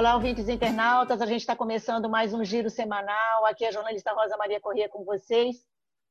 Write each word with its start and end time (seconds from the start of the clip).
Olá, 0.00 0.14
ouvintes 0.14 0.48
internautas. 0.48 1.20
A 1.20 1.26
gente 1.26 1.42
está 1.42 1.54
começando 1.54 2.08
mais 2.08 2.32
um 2.32 2.42
giro 2.42 2.70
semanal. 2.70 3.44
Aqui 3.44 3.66
é 3.66 3.68
a 3.68 3.70
jornalista 3.70 4.14
Rosa 4.14 4.34
Maria 4.38 4.58
Corrêa 4.58 4.88
com 4.88 5.04
vocês. 5.04 5.62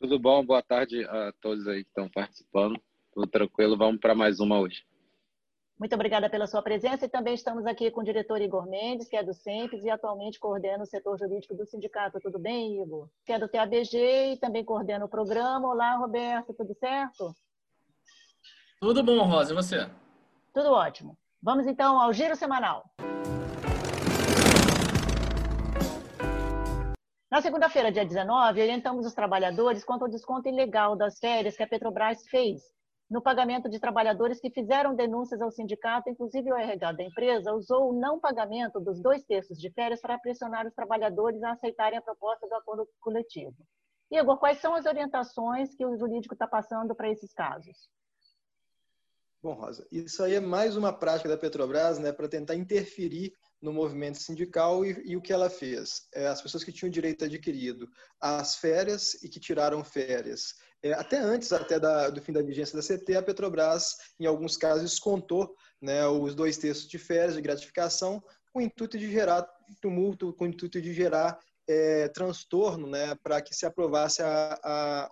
Tudo 0.00 0.18
bom? 0.18 0.42
Boa 0.42 0.62
tarde 0.62 1.04
a 1.04 1.34
todos 1.42 1.68
aí 1.68 1.84
que 1.84 1.90
estão 1.90 2.08
participando. 2.08 2.80
Tudo 3.12 3.26
tranquilo? 3.26 3.76
Vamos 3.76 4.00
para 4.00 4.14
mais 4.14 4.40
uma 4.40 4.58
hoje. 4.58 4.88
Muito 5.80 5.94
obrigada 5.94 6.28
pela 6.28 6.46
sua 6.46 6.60
presença 6.60 7.06
e 7.06 7.08
também 7.08 7.32
estamos 7.32 7.64
aqui 7.64 7.90
com 7.90 8.02
o 8.02 8.04
diretor 8.04 8.38
Igor 8.42 8.68
Mendes, 8.68 9.08
que 9.08 9.16
é 9.16 9.24
do 9.24 9.32
SEMPES 9.32 9.82
e 9.82 9.88
atualmente 9.88 10.38
coordena 10.38 10.82
o 10.82 10.86
setor 10.86 11.18
jurídico 11.18 11.54
do 11.54 11.64
sindicato. 11.64 12.20
Tudo 12.20 12.38
bem, 12.38 12.82
Igor? 12.82 13.08
Que 13.24 13.32
é 13.32 13.38
do 13.38 13.48
TABG 13.48 14.34
e 14.34 14.36
também 14.36 14.62
coordena 14.62 15.06
o 15.06 15.08
programa. 15.08 15.70
Olá, 15.70 15.96
Roberto, 15.96 16.52
tudo 16.52 16.74
certo? 16.74 17.34
Tudo 18.78 19.02
bom, 19.02 19.22
Rosa, 19.22 19.54
e 19.54 19.56
você? 19.56 19.90
Tudo 20.52 20.70
ótimo. 20.70 21.16
Vamos 21.42 21.66
então 21.66 21.98
ao 21.98 22.12
giro 22.12 22.36
semanal. 22.36 22.84
Na 27.30 27.40
segunda-feira, 27.40 27.90
dia 27.90 28.04
19, 28.04 28.60
orientamos 28.60 29.06
os 29.06 29.14
trabalhadores 29.14 29.82
quanto 29.82 30.02
ao 30.02 30.10
desconto 30.10 30.46
ilegal 30.46 30.94
das 30.94 31.18
férias 31.18 31.56
que 31.56 31.62
a 31.62 31.66
Petrobras 31.66 32.28
fez 32.28 32.60
no 33.10 33.20
pagamento 33.20 33.68
de 33.68 33.80
trabalhadores 33.80 34.40
que 34.40 34.50
fizeram 34.50 34.94
denúncias 34.94 35.42
ao 35.42 35.50
sindicato, 35.50 36.08
inclusive 36.08 36.52
o 36.52 36.56
RH 36.56 36.92
da 36.92 37.02
empresa, 37.02 37.52
usou 37.52 37.90
o 37.90 37.92
não 37.92 38.20
pagamento 38.20 38.78
dos 38.78 39.02
dois 39.02 39.24
terços 39.24 39.58
de 39.58 39.68
férias 39.72 40.00
para 40.00 40.18
pressionar 40.18 40.64
os 40.64 40.74
trabalhadores 40.74 41.42
a 41.42 41.52
aceitarem 41.52 41.98
a 41.98 42.02
proposta 42.02 42.46
do 42.46 42.54
acordo 42.54 42.88
coletivo. 43.00 43.56
Igor, 44.12 44.38
quais 44.38 44.60
são 44.60 44.74
as 44.74 44.86
orientações 44.86 45.74
que 45.74 45.84
o 45.84 45.96
jurídico 45.98 46.34
está 46.34 46.46
passando 46.46 46.94
para 46.94 47.10
esses 47.10 47.32
casos? 47.32 47.90
Bom, 49.42 49.54
Rosa, 49.54 49.86
isso 49.90 50.22
aí 50.22 50.34
é 50.34 50.40
mais 50.40 50.76
uma 50.76 50.92
prática 50.92 51.28
da 51.28 51.36
Petrobras 51.36 51.98
né, 51.98 52.12
para 52.12 52.28
tentar 52.28 52.54
interferir 52.54 53.32
no 53.60 53.72
movimento 53.72 54.18
sindical 54.18 54.84
e, 54.84 55.02
e 55.04 55.16
o 55.16 55.22
que 55.22 55.32
ela 55.32 55.48
fez. 55.48 56.06
É, 56.14 56.26
as 56.26 56.42
pessoas 56.42 56.62
que 56.62 56.72
tinham 56.72 56.90
direito 56.90 57.24
adquirido 57.24 57.88
às 58.20 58.56
férias 58.56 59.14
e 59.22 59.28
que 59.28 59.40
tiraram 59.40 59.82
férias. 59.82 60.54
É, 60.82 60.92
até 60.92 61.18
antes 61.18 61.52
até 61.52 61.78
da, 61.78 62.08
do 62.08 62.22
fim 62.22 62.32
da 62.32 62.42
vigência 62.42 62.76
da 62.76 62.82
CT, 62.82 63.16
a 63.16 63.22
Petrobras, 63.22 63.96
em 64.18 64.26
alguns 64.26 64.56
casos, 64.56 64.90
descontou 64.90 65.54
né, 65.80 66.06
os 66.06 66.34
dois 66.34 66.56
terços 66.56 66.88
de 66.88 66.98
férias 66.98 67.34
de 67.34 67.42
gratificação 67.42 68.22
com 68.52 68.60
o 68.60 68.62
intuito 68.62 68.98
de 68.98 69.10
gerar 69.10 69.46
tumulto, 69.80 70.32
com 70.32 70.44
o 70.44 70.46
intuito 70.48 70.80
de 70.80 70.92
gerar 70.92 71.38
é, 71.68 72.08
transtorno 72.08 72.86
né, 72.86 73.14
para 73.22 73.40
que 73.40 73.54
se 73.54 73.66
aprovasse 73.66 74.22
a, 74.22 74.58
a, 74.62 75.10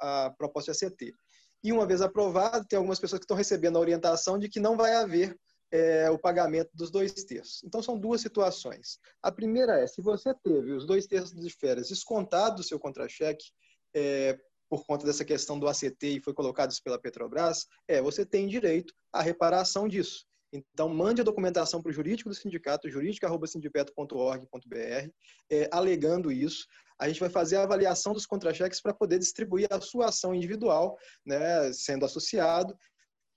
a, 0.00 0.26
a 0.26 0.30
proposta 0.30 0.72
da 0.72 0.78
CT. 0.78 1.14
E 1.62 1.72
uma 1.72 1.86
vez 1.86 2.02
aprovado, 2.02 2.66
tem 2.66 2.76
algumas 2.76 3.00
pessoas 3.00 3.20
que 3.20 3.24
estão 3.24 3.36
recebendo 3.36 3.76
a 3.76 3.80
orientação 3.80 4.38
de 4.38 4.48
que 4.48 4.60
não 4.60 4.76
vai 4.76 4.94
haver 4.94 5.38
é, 5.72 6.10
o 6.10 6.18
pagamento 6.18 6.70
dos 6.74 6.90
dois 6.90 7.12
terços. 7.24 7.64
Então, 7.64 7.82
são 7.82 7.98
duas 7.98 8.20
situações. 8.20 8.98
A 9.22 9.32
primeira 9.32 9.80
é, 9.80 9.86
se 9.86 10.02
você 10.02 10.34
teve 10.34 10.72
os 10.72 10.86
dois 10.86 11.06
terços 11.06 11.34
de 11.34 11.50
férias 11.50 11.88
descontados 11.88 12.58
do 12.58 12.68
seu 12.68 12.78
contra-cheque, 12.78 13.46
é, 13.94 14.38
por 14.68 14.84
conta 14.86 15.06
dessa 15.06 15.24
questão 15.24 15.58
do 15.58 15.66
ACT 15.68 16.06
e 16.06 16.20
foi 16.20 16.34
colocado 16.34 16.70
isso 16.70 16.82
pela 16.82 16.98
Petrobras, 16.98 17.66
é, 17.88 18.02
você 18.02 18.24
tem 18.24 18.48
direito 18.48 18.94
à 19.12 19.20
reparação 19.22 19.88
disso. 19.88 20.24
Então, 20.52 20.88
mande 20.88 21.20
a 21.20 21.24
documentação 21.24 21.82
para 21.82 21.90
o 21.90 21.92
jurídico 21.92 22.28
do 22.28 22.34
sindicato, 22.34 22.88
jurídico.sindipeto.org.br, 22.88 25.10
é, 25.50 25.68
alegando 25.72 26.30
isso. 26.30 26.64
A 26.96 27.08
gente 27.08 27.18
vai 27.18 27.28
fazer 27.28 27.56
a 27.56 27.64
avaliação 27.64 28.12
dos 28.12 28.24
contra-cheques 28.24 28.80
para 28.80 28.94
poder 28.94 29.18
distribuir 29.18 29.66
a 29.70 29.80
sua 29.80 30.10
ação 30.10 30.32
individual, 30.32 30.96
né, 31.26 31.72
sendo 31.72 32.04
associado, 32.04 32.72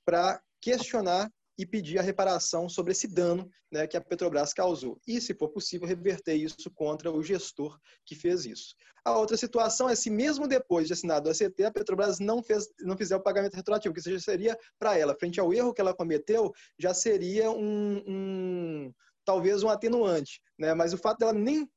para 0.05 0.39
questionar 0.61 1.27
e 1.57 1.65
pedir 1.65 1.97
a 1.97 2.01
reparação 2.01 2.69
sobre 2.69 2.91
esse 2.91 3.07
dano 3.07 3.49
né, 3.71 3.87
que 3.87 3.97
a 3.97 4.01
Petrobras 4.01 4.53
causou. 4.53 4.99
E, 5.07 5.19
se 5.19 5.33
for 5.33 5.49
possível, 5.49 5.87
reverter 5.87 6.35
isso 6.35 6.69
contra 6.71 7.11
o 7.11 7.23
gestor 7.23 7.79
que 8.05 8.15
fez 8.15 8.45
isso. 8.45 8.75
A 9.03 9.17
outra 9.17 9.35
situação 9.35 9.89
é 9.89 9.95
se, 9.95 10.09
mesmo 10.09 10.47
depois 10.47 10.87
de 10.87 10.93
assinado 10.93 11.29
o 11.29 11.31
ACT, 11.31 11.63
a 11.63 11.71
Petrobras 11.71 12.19
não, 12.19 12.43
fez, 12.43 12.67
não 12.81 12.95
fizer 12.95 13.15
o 13.15 13.23
pagamento 13.23 13.55
retroativo, 13.55 13.93
que 13.93 14.01
já 14.01 14.19
seria 14.19 14.57
para 14.77 14.97
ela, 14.97 15.15
frente 15.15 15.39
ao 15.39 15.53
erro 15.53 15.73
que 15.73 15.81
ela 15.81 15.93
cometeu, 15.93 16.53
já 16.77 16.93
seria 16.93 17.49
um, 17.49 18.03
um 18.07 18.93
talvez 19.25 19.63
um 19.63 19.69
atenuante. 19.69 20.41
Né? 20.59 20.73
Mas 20.73 20.93
o 20.93 20.97
fato 20.97 21.19
dela 21.19 21.33
nem 21.33 21.67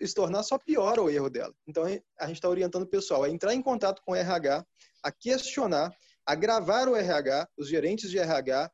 estornar 0.00 0.42
só 0.42 0.58
piora 0.58 1.02
o 1.02 1.10
erro 1.10 1.28
dela. 1.28 1.54
Então, 1.66 1.84
a 1.84 2.26
gente 2.26 2.36
está 2.36 2.48
orientando 2.48 2.82
o 2.82 2.88
pessoal 2.88 3.24
a 3.24 3.30
entrar 3.30 3.54
em 3.54 3.62
contato 3.62 4.02
com 4.04 4.12
o 4.12 4.16
RH, 4.16 4.64
a 5.02 5.12
questionar, 5.12 5.94
a 6.26 6.34
gravar 6.34 6.88
o 6.88 6.96
RH, 6.96 7.48
os 7.56 7.68
gerentes 7.68 8.10
de 8.10 8.18
RH, 8.18 8.70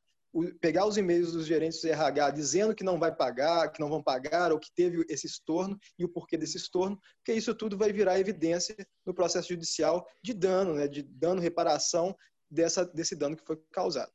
pegar 0.61 0.87
os 0.87 0.97
e-mails 0.97 1.33
dos 1.33 1.47
gerentes 1.47 1.85
RH 1.85 2.31
dizendo 2.31 2.75
que 2.75 2.83
não 2.83 2.99
vai 2.99 3.15
pagar, 3.15 3.71
que 3.71 3.81
não 3.81 3.89
vão 3.89 4.03
pagar, 4.03 4.51
ou 4.53 4.59
que 4.59 4.73
teve 4.75 5.05
esse 5.09 5.27
estorno 5.27 5.79
e 5.99 6.05
o 6.05 6.09
porquê 6.09 6.37
desse 6.37 6.57
estorno, 6.57 6.99
porque 7.19 7.33
isso 7.33 7.55
tudo 7.55 7.79
vai 7.79 7.93
virar 7.93 8.19
evidência 8.19 8.75
no 9.07 9.15
processo 9.15 9.47
judicial 9.49 10.05
de 10.23 10.35
dano, 10.35 10.75
né, 10.75 10.89
de 10.89 11.03
dano, 11.03 11.41
reparação 11.41 12.17
dessa, 12.51 12.85
desse 12.85 13.15
dano 13.15 13.37
que 13.37 13.45
foi 13.45 13.57
causado. 13.71 14.11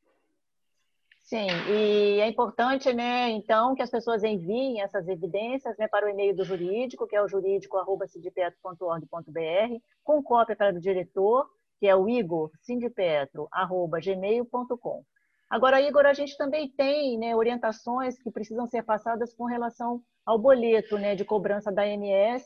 Sim, 1.23 1.47
e 1.69 2.19
é 2.19 2.27
importante, 2.27 2.91
né, 2.91 3.29
então, 3.29 3.73
que 3.75 3.83
as 3.83 3.91
pessoas 3.91 4.23
enviem 4.23 4.81
essas 4.81 5.07
evidências 5.07 5.77
né, 5.77 5.87
para 5.87 6.07
o 6.07 6.09
e-mail 6.09 6.35
do 6.35 6.43
jurídico, 6.43 7.05
que 7.05 7.15
é 7.15 7.21
o 7.21 7.27
jurídico.sindipetro.org.br, 7.27 9.77
com 10.03 10.23
cópia 10.23 10.55
para 10.55 10.75
o 10.75 10.79
diretor, 10.79 11.47
que 11.79 11.85
é 11.87 11.95
o 11.95 12.09
igor.sindipetro.gmail.com. 12.09 15.05
Agora, 15.49 15.81
Igor, 15.81 16.05
a 16.05 16.13
gente 16.13 16.37
também 16.37 16.69
tem 16.69 17.17
né, 17.17 17.35
orientações 17.35 18.21
que 18.21 18.29
precisam 18.29 18.67
ser 18.67 18.83
passadas 18.83 19.33
com 19.33 19.45
relação 19.45 20.01
ao 20.25 20.37
boleto 20.37 20.97
né, 20.97 21.15
de 21.15 21.25
cobrança 21.25 21.71
da 21.71 21.83
ANS 21.83 22.45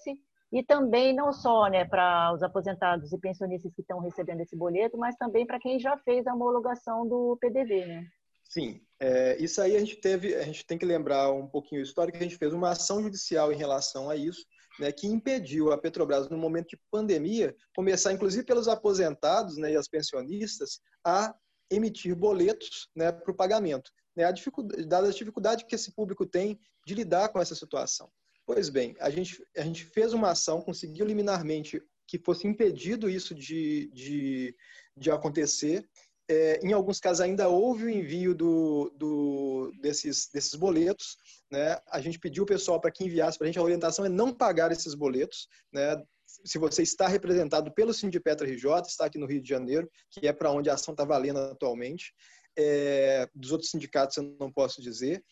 e 0.53 0.63
também 0.63 1.13
não 1.13 1.33
só 1.33 1.67
né, 1.67 1.83
para 1.83 2.31
os 2.33 2.41
aposentados 2.41 3.11
e 3.11 3.17
pensionistas 3.17 3.73
que 3.73 3.81
estão 3.81 3.99
recebendo 3.99 4.39
esse 4.39 4.55
boleto, 4.55 4.97
mas 4.97 5.17
também 5.17 5.45
para 5.45 5.59
quem 5.59 5.79
já 5.79 5.97
fez 5.97 6.25
a 6.27 6.33
homologação 6.33 7.05
do 7.07 7.37
PDV, 7.41 7.85
né? 7.85 8.07
Sim, 8.43 8.81
é, 8.99 9.35
isso 9.37 9.59
aí 9.61 9.75
a 9.75 9.79
gente 9.79 9.95
teve, 9.95 10.35
a 10.35 10.43
gente 10.43 10.65
tem 10.65 10.77
que 10.77 10.85
lembrar 10.85 11.31
um 11.31 11.47
pouquinho 11.47 11.81
a 11.81 11.83
história 11.83 12.11
que 12.11 12.19
a 12.19 12.21
gente 12.21 12.37
fez 12.37 12.53
uma 12.53 12.69
ação 12.69 13.01
judicial 13.01 13.51
em 13.51 13.57
relação 13.57 14.09
a 14.09 14.15
isso, 14.15 14.45
né, 14.79 14.91
que 14.91 15.07
impediu 15.07 15.71
a 15.71 15.77
Petrobras 15.77 16.29
no 16.29 16.37
momento 16.37 16.69
de 16.69 16.79
pandemia 16.91 17.55
começar, 17.75 18.13
inclusive 18.13 18.45
pelos 18.45 18.67
aposentados, 18.67 19.57
né, 19.57 19.71
e 19.71 19.75
as 19.75 19.87
pensionistas, 19.87 20.79
a 21.03 21.33
emitir 21.69 22.16
boletos 22.16 22.90
né, 22.96 23.12
para 23.12 23.31
o 23.31 23.35
pagamento, 23.35 23.91
né, 24.16 24.25
a 24.25 24.31
dificuldade, 24.31 24.85
dada 24.85 25.07
a 25.07 25.12
dificuldade 25.12 25.66
que 25.66 25.75
esse 25.75 25.91
público 25.94 26.25
tem 26.25 26.59
de 26.85 26.94
lidar 26.94 27.29
com 27.29 27.40
essa 27.40 27.56
situação. 27.56 28.09
Pois 28.46 28.69
bem, 28.69 28.96
a 29.00 29.09
gente, 29.09 29.41
a 29.57 29.62
gente 29.62 29.86
fez 29.86 30.13
uma 30.13 30.31
ação, 30.31 30.62
conseguiu 30.62 31.06
liminarmente 31.06 31.81
que 32.07 32.19
fosse 32.19 32.45
impedido 32.45 33.10
isso 33.10 33.33
de, 33.33 33.89
de, 33.94 34.56
de 34.98 35.10
acontecer. 35.10 35.88
É, 36.30 36.60
em 36.65 36.74
alguns 36.74 37.00
casos 37.00 37.21
ainda 37.21 37.48
houve 37.50 37.86
o 37.86 37.89
envio 37.89 38.33
do, 38.33 38.89
do, 38.95 39.71
desses, 39.81 40.27
desses 40.31 40.56
boletos. 40.56 41.18
Né? 41.50 41.77
A 41.89 42.01
gente 42.01 42.19
pediu 42.19 42.44
o 42.44 42.48
pessoal 42.48 42.80
para 42.80 42.92
que 42.92 43.04
enviasse 43.04 43.38
para 43.38 43.45
a 43.45 43.48
gente. 43.48 43.59
A 43.59 43.63
orientação 43.63 44.06
é 44.06 44.09
não 44.09 44.33
pagar 44.33 44.71
esses 44.71 44.94
boletos. 44.94 45.48
Né? 45.71 45.95
Se 46.44 46.57
você 46.57 46.81
está 46.81 47.07
representado 47.07 47.74
pelo 47.74 47.94
Sindipetra 47.94 48.47
RJ, 48.47 48.88
está 48.88 49.06
aqui 49.06 49.18
no 49.18 49.25
Rio 49.25 49.41
de 49.41 49.50
Janeiro, 49.50 49.89
que 50.09 50.27
é 50.27 50.33
para 50.33 50.51
onde 50.51 50.69
a 50.69 50.74
ação 50.74 50.94
está 50.94 51.06
valendo 51.06 51.39
atualmente. 51.39 52.13
É, 52.57 53.27
dos 53.33 53.51
outros 53.51 53.71
sindicatos 53.71 54.18
eu 54.18 54.35
não 54.39 54.51
posso 54.51 54.81
dizer, 54.81 55.24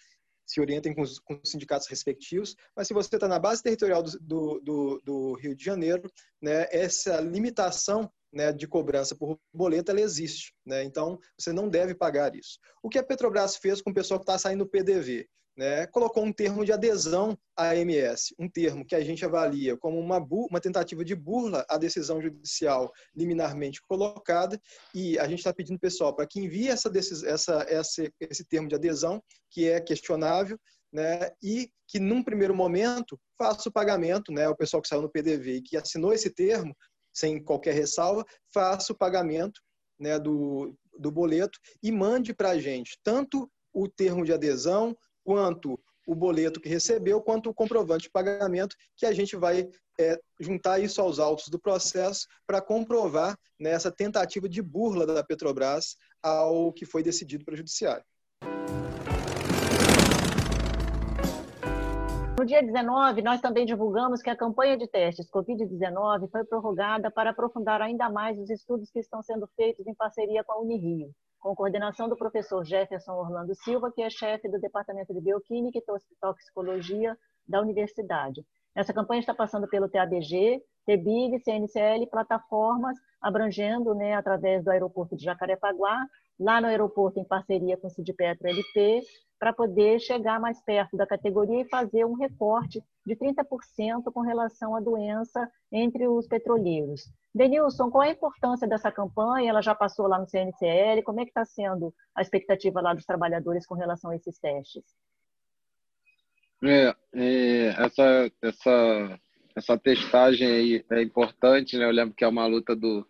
se 0.46 0.60
orientem 0.60 0.94
com 0.94 1.02
os, 1.02 1.20
com 1.20 1.40
os 1.42 1.50
sindicatos 1.50 1.88
respectivos, 1.88 2.56
mas 2.76 2.88
se 2.88 2.94
você 2.94 3.16
está 3.16 3.28
na 3.28 3.40
base 3.40 3.64
territorial 3.64 4.04
do, 4.04 4.60
do, 4.60 5.02
do, 5.04 5.34
Rio 5.34 5.56
de 5.56 5.64
Janeiro, 5.64 6.12
né, 6.42 6.68
essa 6.72 7.22
limitação 7.22 8.12
né, 8.34 8.52
de 8.52 8.68
cobrança 8.68 9.16
por 9.16 9.40
boleto 9.54 9.92
ela 9.92 10.02
existe. 10.02 10.54
Né? 10.66 10.84
Então, 10.84 11.20
você 11.38 11.54
não 11.54 11.70
deve 11.70 11.96
pagar 11.96 12.36
isso. 12.36 12.60
O 12.82 12.90
que 12.90 12.98
a 12.98 13.04
Petrobras 13.04 13.56
fez 13.58 13.82
com 13.82 13.92
o 13.92 13.94
pessoal 13.94 14.20
que 14.20 14.24
está 14.24 14.38
saindo 14.38 14.66
do 14.66 14.70
PDV? 14.70 15.28
Né, 15.56 15.86
colocou 15.88 16.24
um 16.24 16.32
termo 16.32 16.64
de 16.64 16.72
adesão 16.72 17.38
à 17.56 17.76
MS, 17.76 18.34
um 18.40 18.50
termo 18.50 18.86
que 18.86 18.96
a 18.96 19.04
gente 19.04 19.24
avalia 19.26 19.78
como 19.78 20.00
uma, 20.00 20.18
uma 20.18 20.62
tentativa 20.62 21.04
de 21.04 21.16
burla 21.16 21.66
à 21.70 21.78
decisão 21.78 22.22
judicial 22.22 22.92
liminarmente 23.16 23.82
colocada, 23.82 24.60
e 24.96 25.20
a 25.20 25.28
gente 25.28 25.40
está 25.40 25.54
pedindo, 25.54 25.80
pessoal, 25.80 26.16
para 26.16 26.26
que 26.26 26.40
envie 26.40 26.70
essa, 26.70 26.92
essa, 27.26 27.66
essa, 27.68 28.12
esse 28.20 28.46
termo 28.46 28.68
de 28.68 28.76
adesão, 28.76 29.22
que 29.50 29.68
é 29.68 29.82
questionável, 29.82 30.58
né, 30.92 31.32
e 31.42 31.70
que 31.88 32.00
num 32.00 32.24
primeiro 32.24 32.56
momento 32.56 33.20
faça 33.38 33.70
o 33.70 33.72
pagamento, 33.72 34.32
né, 34.32 34.48
o 34.48 34.56
pessoal 34.56 34.82
que 34.82 34.88
saiu 34.88 35.02
no 35.02 35.12
PDV 35.12 35.58
e 35.58 35.62
que 35.62 35.78
assinou 35.78 36.14
esse 36.14 36.30
termo, 36.30 36.76
sem 37.14 37.44
qualquer 37.44 37.74
ressalva, 37.74 38.26
faça 38.54 38.94
o 38.94 38.98
pagamento 38.98 39.62
né, 40.00 40.18
do, 40.18 40.74
do 40.98 41.12
boleto 41.12 41.60
e 41.84 41.92
mande 41.92 42.34
para 42.34 42.52
a 42.52 42.60
gente 42.60 42.98
tanto 43.04 43.50
o 43.74 43.88
termo 43.88 44.26
de 44.26 44.34
adesão 44.34 44.96
quanto 45.24 45.80
o 46.08 46.16
boleto 46.16 46.60
que 46.60 46.70
recebeu, 46.70 47.22
quanto 47.22 47.50
o 47.50 47.54
comprovante 47.54 48.04
de 48.04 48.12
pagamento, 48.12 48.76
que 48.98 49.06
a 49.06 49.14
gente 49.14 49.36
vai 49.36 49.70
é, 50.00 50.20
juntar 50.40 50.80
isso 50.80 51.02
aos 51.02 51.20
autos 51.20 51.48
do 51.48 51.60
processo 51.60 52.28
para 52.46 52.62
comprovar 52.62 53.38
né, 53.60 53.78
tentativa 53.96 54.50
de 54.50 54.62
burla 54.62 55.06
da 55.06 55.24
Petrobras 55.24 55.96
ao 56.22 56.74
que 56.74 56.86
foi 56.86 57.04
decidido 57.04 57.46
pelo 57.46 57.58
Judiciário. 57.58 58.04
No 62.42 62.46
dia 62.46 62.64
19, 62.64 63.22
nós 63.22 63.40
também 63.40 63.68
divulgamos 63.68 64.20
que 64.20 64.30
a 64.30 64.36
campanha 64.36 64.76
de 64.76 64.88
testes 64.88 65.30
Covid-19 65.30 66.28
foi 66.32 66.44
prorrogada 66.44 67.12
para 67.12 67.30
aprofundar 67.30 67.84
ainda 67.84 68.10
mais 68.10 68.40
os 68.40 68.50
estudos 68.50 68.90
que 68.90 68.98
estão 68.98 69.22
sendo 69.22 69.48
feitos 69.56 69.86
em 69.86 69.94
parceria 69.94 70.44
com 70.44 70.54
a 70.54 70.60
Unirio, 70.60 71.14
com 71.42 71.56
coordenação 71.56 72.08
do 72.08 72.16
professor 72.16 72.64
Jefferson 72.64 73.14
Orlando 73.14 73.56
Silva, 73.56 73.92
que 73.92 74.02
é 74.02 74.10
chefe 74.10 74.48
do 74.48 74.60
Departamento 74.60 75.12
de 75.14 75.20
Bioquímica 75.20 75.80
e 75.80 76.16
Toxicologia 76.22 77.18
da 77.48 77.60
Universidade. 77.60 78.46
Essa 78.76 78.94
campanha 78.94 79.20
está 79.20 79.34
passando 79.34 79.68
pelo 79.68 79.90
TABG, 79.90 80.64
TBIG, 80.86 81.40
CNCL, 81.40 82.08
plataformas, 82.10 82.98
abrangendo, 83.20 83.94
né, 83.94 84.14
através 84.14 84.64
do 84.64 84.72
aeroporto 84.72 85.18
de 85.18 85.26
Jacarepaguá, 85.26 86.06
lá 86.40 86.62
no 86.62 86.68
aeroporto 86.68 87.20
em 87.20 87.26
parceria 87.26 87.76
com 87.76 87.88
o 87.88 87.90
Cidpetro 87.90 88.48
LP, 88.48 89.02
para 89.42 89.52
poder 89.52 90.00
chegar 90.00 90.40
mais 90.40 90.62
perto 90.62 90.96
da 90.96 91.08
categoria 91.08 91.62
e 91.62 91.68
fazer 91.68 92.06
um 92.06 92.14
recorte 92.14 92.80
de 93.04 93.16
30% 93.16 94.14
com 94.14 94.22
relação 94.22 94.76
à 94.76 94.80
doença 94.80 95.50
entre 95.72 96.08
os 96.08 96.28
petroleiros. 96.28 97.12
Denilson, 97.34 97.90
qual 97.90 98.04
é 98.04 98.10
a 98.10 98.12
importância 98.12 98.68
dessa 98.68 98.92
campanha? 98.92 99.50
Ela 99.50 99.64
já 99.64 99.74
passou 99.74 100.06
lá 100.06 100.20
no 100.20 100.28
CNCL, 100.28 101.02
como 101.04 101.22
é 101.22 101.24
que 101.24 101.32
está 101.32 101.44
sendo 101.44 101.92
a 102.14 102.22
expectativa 102.22 102.82
lá 102.82 102.94
dos 102.94 103.04
trabalhadores 103.04 103.66
com 103.66 103.74
relação 103.74 104.12
a 104.12 104.16
esses 104.16 104.38
testes? 104.38 104.84
É, 106.64 106.96
é, 107.12 107.68
essa, 107.84 108.32
essa, 108.44 109.20
essa 109.56 109.76
testagem 109.80 110.48
aí 110.48 110.86
é 110.92 111.02
importante, 111.02 111.80
né? 111.80 111.86
Eu 111.86 111.92
lembro 111.92 112.14
que 112.14 112.24
é 112.24 112.28
uma 112.28 112.46
luta 112.46 112.76
do, 112.76 113.08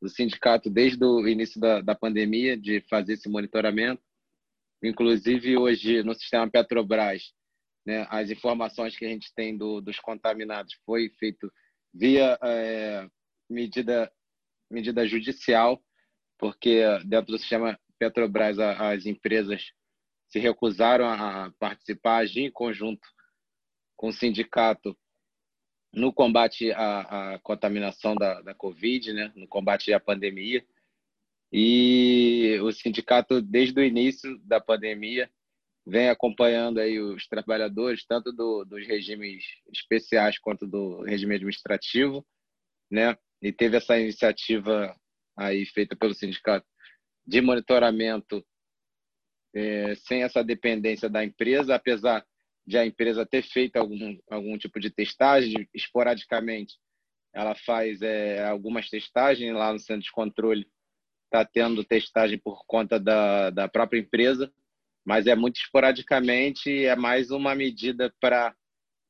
do 0.00 0.08
sindicato 0.08 0.70
desde 0.70 1.04
o 1.04 1.28
início 1.28 1.60
da, 1.60 1.82
da 1.82 1.94
pandemia, 1.94 2.56
de 2.56 2.80
fazer 2.88 3.12
esse 3.12 3.28
monitoramento. 3.28 4.00
Inclusive, 4.84 5.56
hoje, 5.56 6.02
no 6.02 6.14
sistema 6.14 6.50
Petrobras, 6.50 7.32
né, 7.86 8.06
as 8.10 8.30
informações 8.30 8.96
que 8.96 9.06
a 9.06 9.08
gente 9.08 9.32
tem 9.34 9.56
do, 9.56 9.80
dos 9.80 9.98
contaminados 9.98 10.74
foi 10.84 11.08
feito 11.18 11.50
via 11.92 12.38
é, 12.42 13.08
medida, 13.48 14.12
medida 14.70 15.06
judicial, 15.06 15.82
porque 16.38 16.82
dentro 17.06 17.32
do 17.32 17.38
sistema 17.38 17.78
Petrobras 17.98 18.58
as 18.58 19.06
empresas 19.06 19.72
se 20.28 20.38
recusaram 20.38 21.06
a 21.06 21.50
participar, 21.58 22.18
agir 22.18 22.42
em 22.42 22.50
conjunto 22.50 23.08
com 23.96 24.08
o 24.08 24.12
sindicato 24.12 24.94
no 25.92 26.12
combate 26.12 26.72
à, 26.72 27.34
à 27.34 27.38
contaminação 27.38 28.14
da, 28.16 28.42
da 28.42 28.54
Covid, 28.54 29.12
né, 29.12 29.32
no 29.34 29.46
combate 29.46 29.92
à 29.92 30.00
pandemia. 30.00 30.62
E 31.56 32.58
o 32.62 32.72
sindicato, 32.72 33.40
desde 33.40 33.78
o 33.78 33.84
início 33.84 34.36
da 34.40 34.60
pandemia, 34.60 35.30
vem 35.86 36.08
acompanhando 36.08 36.80
aí 36.80 36.98
os 36.98 37.28
trabalhadores, 37.28 38.04
tanto 38.04 38.32
do, 38.32 38.64
dos 38.64 38.84
regimes 38.84 39.44
especiais 39.72 40.36
quanto 40.36 40.66
do 40.66 41.02
regime 41.04 41.36
administrativo, 41.36 42.26
né? 42.90 43.16
E 43.40 43.52
teve 43.52 43.76
essa 43.76 43.96
iniciativa 43.96 44.92
aí 45.36 45.64
feita 45.64 45.94
pelo 45.94 46.12
sindicato 46.12 46.66
de 47.24 47.40
monitoramento 47.40 48.44
é, 49.54 49.94
sem 49.94 50.24
essa 50.24 50.42
dependência 50.42 51.08
da 51.08 51.24
empresa, 51.24 51.76
apesar 51.76 52.26
de 52.66 52.76
a 52.78 52.84
empresa 52.84 53.24
ter 53.24 53.42
feito 53.42 53.76
algum, 53.76 54.18
algum 54.28 54.58
tipo 54.58 54.80
de 54.80 54.90
testagem, 54.90 55.68
esporadicamente 55.72 56.74
ela 57.32 57.54
faz 57.54 58.02
é, 58.02 58.44
algumas 58.44 58.90
testagens 58.90 59.54
lá 59.54 59.72
no 59.72 59.78
centro 59.78 60.02
de 60.02 60.10
controle 60.10 60.68
está 61.34 61.44
tendo 61.44 61.82
testagem 61.82 62.38
por 62.38 62.64
conta 62.64 62.98
da, 62.98 63.50
da 63.50 63.68
própria 63.68 63.98
empresa, 63.98 64.52
mas 65.04 65.26
é 65.26 65.34
muito 65.34 65.56
esporadicamente, 65.56 66.84
é 66.84 66.94
mais 66.94 67.32
uma 67.32 67.54
medida 67.56 68.14
para 68.20 68.54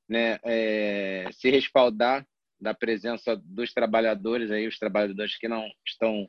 né, 0.09 0.39
é, 0.43 1.29
se 1.33 1.51
respaldar 1.51 2.27
da 2.59 2.73
presença 2.73 3.37
dos 3.37 3.75
trabalhadores, 3.75 4.51
aí, 4.51 4.67
os 4.67 4.79
trabalhadores 4.79 5.37
que 5.37 5.47
não 5.47 5.69
estão 5.87 6.27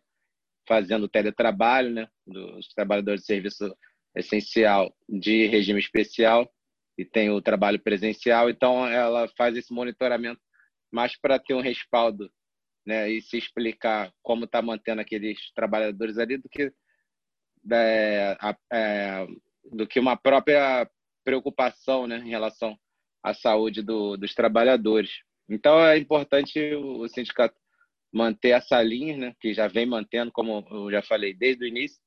fazendo 0.67 1.07
teletrabalho, 1.07 1.91
né, 1.91 2.09
dos 2.27 2.67
trabalhadores 2.75 3.21
de 3.21 3.27
serviço 3.27 3.75
essencial 4.15 4.93
de 5.07 5.47
regime 5.47 5.79
especial 5.79 6.51
e 6.97 7.05
tem 7.05 7.29
o 7.29 7.41
trabalho 7.41 7.79
presencial, 7.79 8.49
então 8.49 8.85
ela 8.85 9.27
faz 9.37 9.55
esse 9.55 9.73
monitoramento 9.73 10.41
mais 10.91 11.17
para 11.17 11.39
ter 11.39 11.53
um 11.53 11.61
respaldo 11.61 12.29
né, 12.85 13.09
e 13.09 13.21
se 13.21 13.37
explicar 13.37 14.13
como 14.21 14.45
está 14.45 14.61
mantendo 14.61 15.01
aqueles 15.01 15.51
trabalhadores 15.53 16.17
ali 16.17 16.37
do 16.37 16.47
que 16.47 16.71
é, 17.71 18.37
é, 18.71 19.27
do 19.71 19.87
que 19.87 19.99
uma 19.99 20.15
própria 20.15 20.89
preocupação 21.23 22.05
né, 22.05 22.19
em 22.19 22.29
relação 22.29 22.77
à 23.23 23.33
saúde 23.33 23.81
do, 23.81 24.15
dos 24.15 24.35
trabalhadores. 24.35 25.23
Então 25.49 25.79
é 25.83 25.97
importante 25.97 26.59
o, 26.75 27.07
sindicato 27.07 27.55
manter 28.13 28.49
essa 28.49 28.81
linha, 28.81 29.17
né, 29.17 29.35
que 29.39 29.53
já 29.53 29.67
vem 29.67 29.85
mantendo, 29.85 30.31
como 30.31 30.65
eu 30.69 30.91
já 30.91 31.01
falei 31.01 31.33
desde 31.33 31.65
o 31.65 31.67
início, 31.67 31.99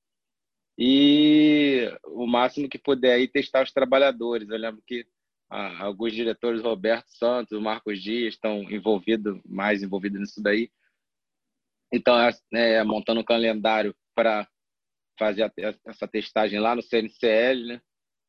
e 0.79 1.91
o 2.05 2.27
máximo 2.27 2.69
que 2.69 2.79
puder 2.79 3.15
aí 3.15 3.27
testar 3.27 3.65
os 3.65 3.73
trabalhadores. 3.73 4.49
Eu 4.49 4.57
lembro 4.57 4.81
que 4.87 5.05
ah, 5.51 5.85
alguns 5.85 6.13
diretores, 6.13 6.63
Roberto 6.63 7.09
Santos, 7.09 7.61
Marcos 7.61 8.01
Dias, 8.01 8.35
estão 8.35 8.63
envolvidos, 8.71 9.41
mais 9.45 9.83
envolvidos 9.83 10.21
nisso 10.21 10.43
daí. 10.43 10.71
Então, 11.93 12.19
é, 12.21 12.31
é 12.53 12.85
montando 12.85 13.21
um 13.21 13.25
calendário 13.25 13.95
para 14.15 14.47
fazer 15.19 15.45
a, 15.45 15.53
essa 15.87 16.07
testagem 16.07 16.61
lá 16.61 16.75
no 16.75 16.83
CNCL, 16.83 17.67
né? 17.67 17.81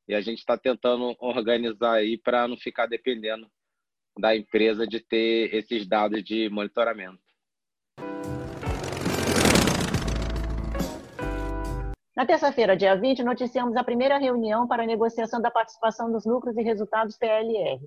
E 0.07 0.15
a 0.15 0.21
gente 0.21 0.39
está 0.39 0.57
tentando 0.57 1.15
organizar 1.19 1.93
aí 1.93 2.17
para 2.17 2.47
não 2.47 2.57
ficar 2.57 2.87
dependendo 2.87 3.47
da 4.17 4.35
empresa 4.35 4.87
de 4.87 4.99
ter 4.99 5.53
esses 5.53 5.87
dados 5.87 6.23
de 6.23 6.49
monitoramento. 6.49 7.21
Na 12.15 12.25
terça-feira, 12.25 12.75
dia 12.75 12.95
20, 12.95 13.23
noticiamos 13.23 13.77
a 13.77 13.83
primeira 13.83 14.17
reunião 14.17 14.67
para 14.67 14.83
a 14.83 14.85
negociação 14.85 15.39
da 15.41 15.49
participação 15.49 16.11
dos 16.11 16.25
lucros 16.25 16.57
e 16.57 16.61
resultados 16.61 17.17
PLR. 17.17 17.79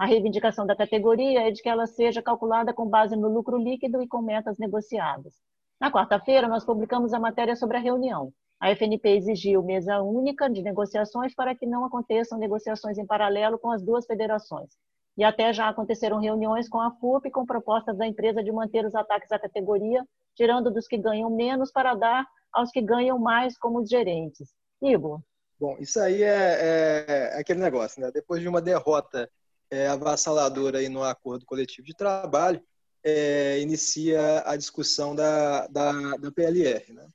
A 0.00 0.06
reivindicação 0.06 0.64
da 0.64 0.74
categoria 0.74 1.46
é 1.46 1.50
de 1.50 1.60
que 1.60 1.68
ela 1.68 1.86
seja 1.86 2.22
calculada 2.22 2.72
com 2.72 2.88
base 2.88 3.14
no 3.14 3.28
lucro 3.28 3.58
líquido 3.58 4.00
e 4.00 4.08
com 4.08 4.22
metas 4.22 4.56
negociadas. 4.56 5.34
Na 5.78 5.92
quarta-feira, 5.92 6.48
nós 6.48 6.64
publicamos 6.64 7.12
a 7.12 7.20
matéria 7.20 7.54
sobre 7.54 7.76
a 7.76 7.80
reunião. 7.80 8.32
A 8.58 8.70
FNP 8.70 9.10
exigiu 9.10 9.62
mesa 9.62 10.00
única 10.00 10.48
de 10.48 10.62
negociações 10.62 11.34
para 11.34 11.54
que 11.54 11.66
não 11.66 11.84
aconteçam 11.84 12.38
negociações 12.38 12.96
em 12.96 13.04
paralelo 13.04 13.58
com 13.58 13.70
as 13.70 13.82
duas 13.82 14.06
federações. 14.06 14.70
E 15.18 15.22
até 15.22 15.52
já 15.52 15.68
aconteceram 15.68 16.18
reuniões 16.18 16.66
com 16.66 16.80
a 16.80 16.92
FUP 16.92 17.30
com 17.30 17.44
propostas 17.44 17.98
da 17.98 18.06
empresa 18.06 18.42
de 18.42 18.50
manter 18.50 18.86
os 18.86 18.94
ataques 18.94 19.30
à 19.30 19.38
categoria, 19.38 20.02
tirando 20.34 20.70
dos 20.70 20.88
que 20.88 20.96
ganham 20.96 21.28
menos 21.28 21.70
para 21.70 21.94
dar 21.94 22.26
aos 22.50 22.70
que 22.70 22.80
ganham 22.80 23.18
mais 23.18 23.58
como 23.58 23.80
os 23.80 23.90
gerentes. 23.90 24.48
Igor. 24.80 25.20
Bom, 25.60 25.76
isso 25.78 26.00
aí 26.00 26.22
é, 26.22 26.26
é, 26.26 27.32
é 27.34 27.38
aquele 27.38 27.60
negócio, 27.60 28.00
né? 28.00 28.10
Depois 28.10 28.40
de 28.40 28.48
uma 28.48 28.62
derrota 28.62 29.30
é, 29.70 29.86
avassaladora 29.88 30.78
aí 30.78 30.88
no 30.88 31.02
acordo 31.02 31.46
coletivo 31.46 31.86
de 31.86 31.94
trabalho, 31.94 32.62
é, 33.02 33.60
inicia 33.60 34.42
a 34.44 34.56
discussão 34.56 35.14
da, 35.14 35.66
da, 35.68 36.16
da 36.16 36.32
PLR, 36.32 36.92
né? 36.92 37.08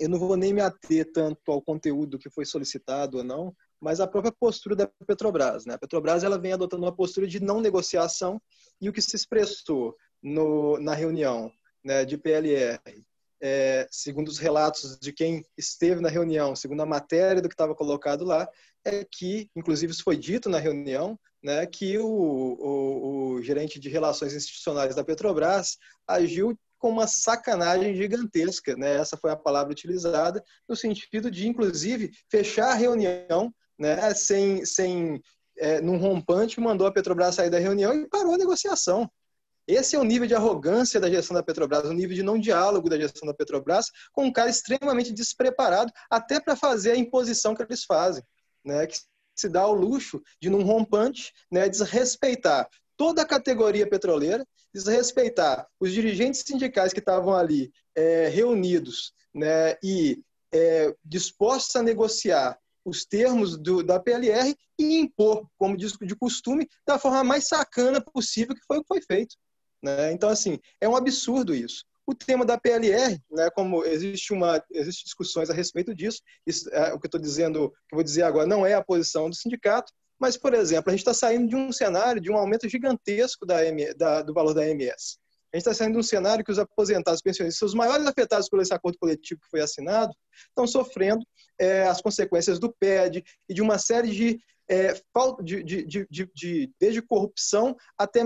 Eu 0.00 0.08
não 0.08 0.18
vou 0.18 0.36
nem 0.36 0.52
me 0.52 0.60
ater 0.60 1.10
tanto 1.12 1.52
ao 1.52 1.62
conteúdo 1.62 2.18
que 2.18 2.28
foi 2.28 2.44
solicitado 2.44 3.18
ou 3.18 3.24
não, 3.24 3.54
mas 3.80 4.00
a 4.00 4.06
própria 4.06 4.32
postura 4.32 4.74
da 4.74 4.90
Petrobras. 5.06 5.64
Né? 5.64 5.74
A 5.74 5.78
Petrobras 5.78 6.24
ela 6.24 6.38
vem 6.38 6.52
adotando 6.52 6.82
uma 6.84 6.94
postura 6.94 7.26
de 7.26 7.40
não 7.40 7.60
negociação 7.60 8.40
e 8.80 8.88
o 8.88 8.92
que 8.92 9.00
se 9.00 9.14
expressou 9.14 9.94
no, 10.20 10.78
na 10.80 10.94
reunião 10.94 11.52
né, 11.84 12.04
de 12.04 12.18
PLR 12.18 12.80
é, 13.42 13.88
segundo 13.90 14.28
os 14.28 14.38
relatos 14.38 14.96
de 15.00 15.12
quem 15.12 15.44
esteve 15.58 16.00
na 16.00 16.08
reunião, 16.08 16.54
segundo 16.54 16.80
a 16.80 16.86
matéria 16.86 17.42
do 17.42 17.48
que 17.48 17.54
estava 17.54 17.74
colocado 17.74 18.24
lá, 18.24 18.48
é 18.84 19.04
que, 19.04 19.50
inclusive 19.56 19.92
isso 19.92 20.04
foi 20.04 20.16
dito 20.16 20.48
na 20.48 20.58
reunião, 20.58 21.18
né, 21.42 21.66
que 21.66 21.98
o, 21.98 22.06
o, 22.06 23.32
o 23.34 23.42
gerente 23.42 23.80
de 23.80 23.88
relações 23.88 24.34
institucionais 24.34 24.94
da 24.94 25.04
Petrobras 25.04 25.76
agiu 26.06 26.56
com 26.78 26.90
uma 26.90 27.06
sacanagem 27.06 27.94
gigantesca, 27.94 28.74
né? 28.76 28.96
Essa 28.96 29.16
foi 29.16 29.30
a 29.30 29.36
palavra 29.36 29.70
utilizada 29.70 30.42
no 30.68 30.74
sentido 30.74 31.30
de, 31.30 31.46
inclusive, 31.46 32.10
fechar 32.28 32.70
a 32.70 32.74
reunião, 32.74 33.54
né? 33.78 34.12
Sem, 34.14 34.64
sem 34.64 35.22
é, 35.56 35.80
num 35.80 35.96
rompante, 35.96 36.60
mandou 36.60 36.86
a 36.86 36.92
Petrobras 36.92 37.36
sair 37.36 37.50
da 37.50 37.60
reunião 37.60 37.94
e 37.94 38.08
parou 38.08 38.34
a 38.34 38.38
negociação. 38.38 39.08
Esse 39.64 39.94
é 39.94 39.98
o 39.98 40.02
nível 40.02 40.26
de 40.26 40.34
arrogância 40.34 40.98
da 40.98 41.08
gestão 41.08 41.36
da 41.36 41.42
Petrobras, 41.42 41.84
o 41.84 41.92
nível 41.92 42.16
de 42.16 42.22
não 42.22 42.36
diálogo 42.36 42.88
da 42.88 42.98
gestão 42.98 43.28
da 43.28 43.34
Petrobras, 43.34 43.86
com 44.12 44.24
um 44.24 44.32
cara 44.32 44.50
extremamente 44.50 45.12
despreparado, 45.12 45.92
até 46.10 46.40
para 46.40 46.56
fazer 46.56 46.90
a 46.90 46.96
imposição 46.96 47.54
que 47.54 47.62
eles 47.62 47.84
fazem, 47.84 48.24
né? 48.64 48.88
Que 48.88 48.98
se 49.34 49.48
dá 49.48 49.66
o 49.66 49.74
luxo 49.74 50.22
de, 50.40 50.50
num 50.50 50.62
rompante, 50.62 51.32
né, 51.50 51.68
desrespeitar 51.68 52.68
toda 52.96 53.22
a 53.22 53.26
categoria 53.26 53.88
petroleira, 53.88 54.46
desrespeitar 54.72 55.66
os 55.80 55.92
dirigentes 55.92 56.42
sindicais 56.46 56.92
que 56.92 57.00
estavam 57.00 57.34
ali 57.34 57.70
é, 57.94 58.28
reunidos 58.28 59.12
né, 59.34 59.76
e 59.82 60.22
é, 60.52 60.94
dispostos 61.04 61.76
a 61.76 61.82
negociar 61.82 62.58
os 62.84 63.04
termos 63.04 63.56
do, 63.56 63.82
da 63.82 64.00
PLR 64.00 64.56
e 64.78 64.98
impor, 64.98 65.46
como 65.56 65.76
diz 65.76 65.92
de 66.00 66.16
costume, 66.16 66.68
da 66.86 66.98
forma 66.98 67.22
mais 67.22 67.46
sacana 67.46 68.00
possível, 68.00 68.54
que 68.54 68.64
foi 68.66 68.78
o 68.78 68.82
que 68.82 68.88
foi 68.88 69.02
feito. 69.02 69.36
Né? 69.82 70.12
Então, 70.12 70.28
assim, 70.28 70.58
é 70.80 70.88
um 70.88 70.96
absurdo 70.96 71.54
isso. 71.54 71.84
O 72.06 72.14
tema 72.14 72.44
da 72.44 72.58
PLR, 72.58 73.20
né, 73.30 73.48
como 73.54 73.84
existe 73.84 74.32
uma, 74.32 74.62
existe 74.70 75.04
discussões 75.04 75.48
a 75.50 75.54
respeito 75.54 75.94
disso, 75.94 76.20
isso, 76.46 76.68
é, 76.70 76.92
o 76.92 76.98
que 76.98 77.06
eu 77.06 77.08
estou 77.08 77.20
dizendo, 77.20 77.70
que 77.88 77.94
vou 77.94 78.02
dizer 78.02 78.22
agora, 78.22 78.46
não 78.46 78.66
é 78.66 78.74
a 78.74 78.84
posição 78.84 79.30
do 79.30 79.36
sindicato, 79.36 79.92
mas, 80.18 80.36
por 80.36 80.54
exemplo, 80.54 80.88
a 80.88 80.92
gente 80.92 81.00
está 81.00 81.14
saindo 81.14 81.48
de 81.48 81.56
um 81.56 81.72
cenário 81.72 82.20
de 82.20 82.30
um 82.30 82.36
aumento 82.36 82.68
gigantesco 82.68 83.44
da, 83.44 83.56
da 83.96 84.22
do 84.22 84.32
valor 84.32 84.54
da 84.54 84.68
MS. 84.68 85.18
A 85.52 85.56
gente 85.56 85.66
está 85.66 85.74
saindo 85.74 85.94
de 85.94 85.98
um 85.98 86.02
cenário 86.02 86.44
que 86.44 86.50
os 86.50 86.58
aposentados 86.58 87.20
pensionistas, 87.20 87.70
os 87.70 87.74
maiores 87.74 88.06
afetados 88.06 88.48
por 88.48 88.60
esse 88.60 88.72
acordo 88.72 88.96
coletivo 88.98 89.40
que 89.40 89.50
foi 89.50 89.60
assinado, 89.60 90.14
estão 90.48 90.66
sofrendo 90.66 91.22
é, 91.60 91.82
as 91.82 92.00
consequências 92.00 92.58
do 92.58 92.72
PED 92.72 93.22
e 93.48 93.52
de 93.52 93.60
uma 93.60 93.78
série 93.78 94.10
de, 94.10 94.40
é, 94.68 94.94
de, 95.42 95.62
de, 95.62 95.84
de, 95.84 96.30
de, 96.34 96.72
desde 96.78 97.02
corrupção 97.02 97.76
até 97.98 98.22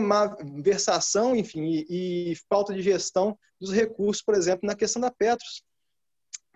versação, 0.63 1.35
enfim, 1.35 1.85
e, 1.89 2.33
e 2.33 2.37
falta 2.49 2.73
de 2.73 2.83
gestão 2.83 3.39
dos 3.61 3.73
recursos, 3.73 4.23
por 4.23 4.35
exemplo, 4.35 4.67
na 4.67 4.75
questão 4.75 5.01
da 5.01 5.11
Petros. 5.11 5.63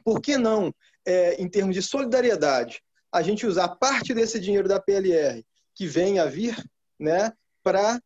Por 0.05 0.21
que 0.21 0.37
não, 0.37 0.73
é, 1.07 1.35
em 1.41 1.49
termos 1.49 1.75
de 1.75 1.83
solidariedade, 1.83 2.83
a 3.13 3.23
gente 3.23 3.47
usar 3.47 3.69
parte 3.69 4.15
desse 4.15 4.39
dinheiro 4.39 4.69
da 4.69 4.81
PLR 4.81 5.45
que 5.75 5.87
vem 5.87 6.19
a 6.19 6.27
vir, 6.27 6.57
né, 6.99 7.33
para 7.63 8.01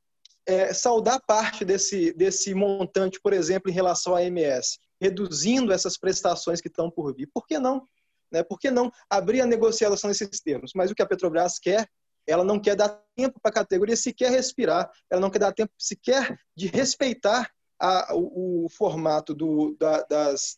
é, 0.46 0.72
saldar 0.72 1.20
parte 1.26 1.64
desse, 1.64 2.12
desse 2.12 2.54
montante, 2.54 3.20
por 3.20 3.32
exemplo, 3.32 3.70
em 3.70 3.74
relação 3.74 4.14
à 4.14 4.22
MS, 4.22 4.78
reduzindo 5.00 5.72
essas 5.72 5.98
prestações 5.98 6.60
que 6.60 6.68
estão 6.68 6.90
por 6.90 7.14
vir. 7.14 7.28
Por 7.32 7.46
que 7.46 7.58
não? 7.58 7.86
Né? 8.34 8.42
Por 8.42 8.58
que 8.58 8.70
não 8.70 8.90
abrir 9.08 9.40
a 9.40 9.46
negociação 9.46 10.08
nesses 10.08 10.40
termos? 10.40 10.72
Mas 10.74 10.90
o 10.90 10.94
que 10.94 11.02
a 11.02 11.06
Petrobras 11.06 11.58
quer, 11.60 11.88
ela 12.26 12.42
não 12.42 12.60
quer 12.60 12.74
dar 12.74 13.00
tempo 13.16 13.38
para 13.40 13.50
a 13.50 13.54
categoria 13.54 13.96
sequer 13.96 14.32
respirar, 14.32 14.90
ela 15.08 15.20
não 15.20 15.30
quer 15.30 15.38
dar 15.38 15.52
tempo 15.52 15.72
sequer 15.78 16.36
de 16.56 16.66
respeitar 16.66 17.48
a, 17.80 18.14
o, 18.14 18.64
o, 18.64 18.68
formato 18.68 19.32
do, 19.32 19.76
da, 19.78 20.02
das, 20.02 20.56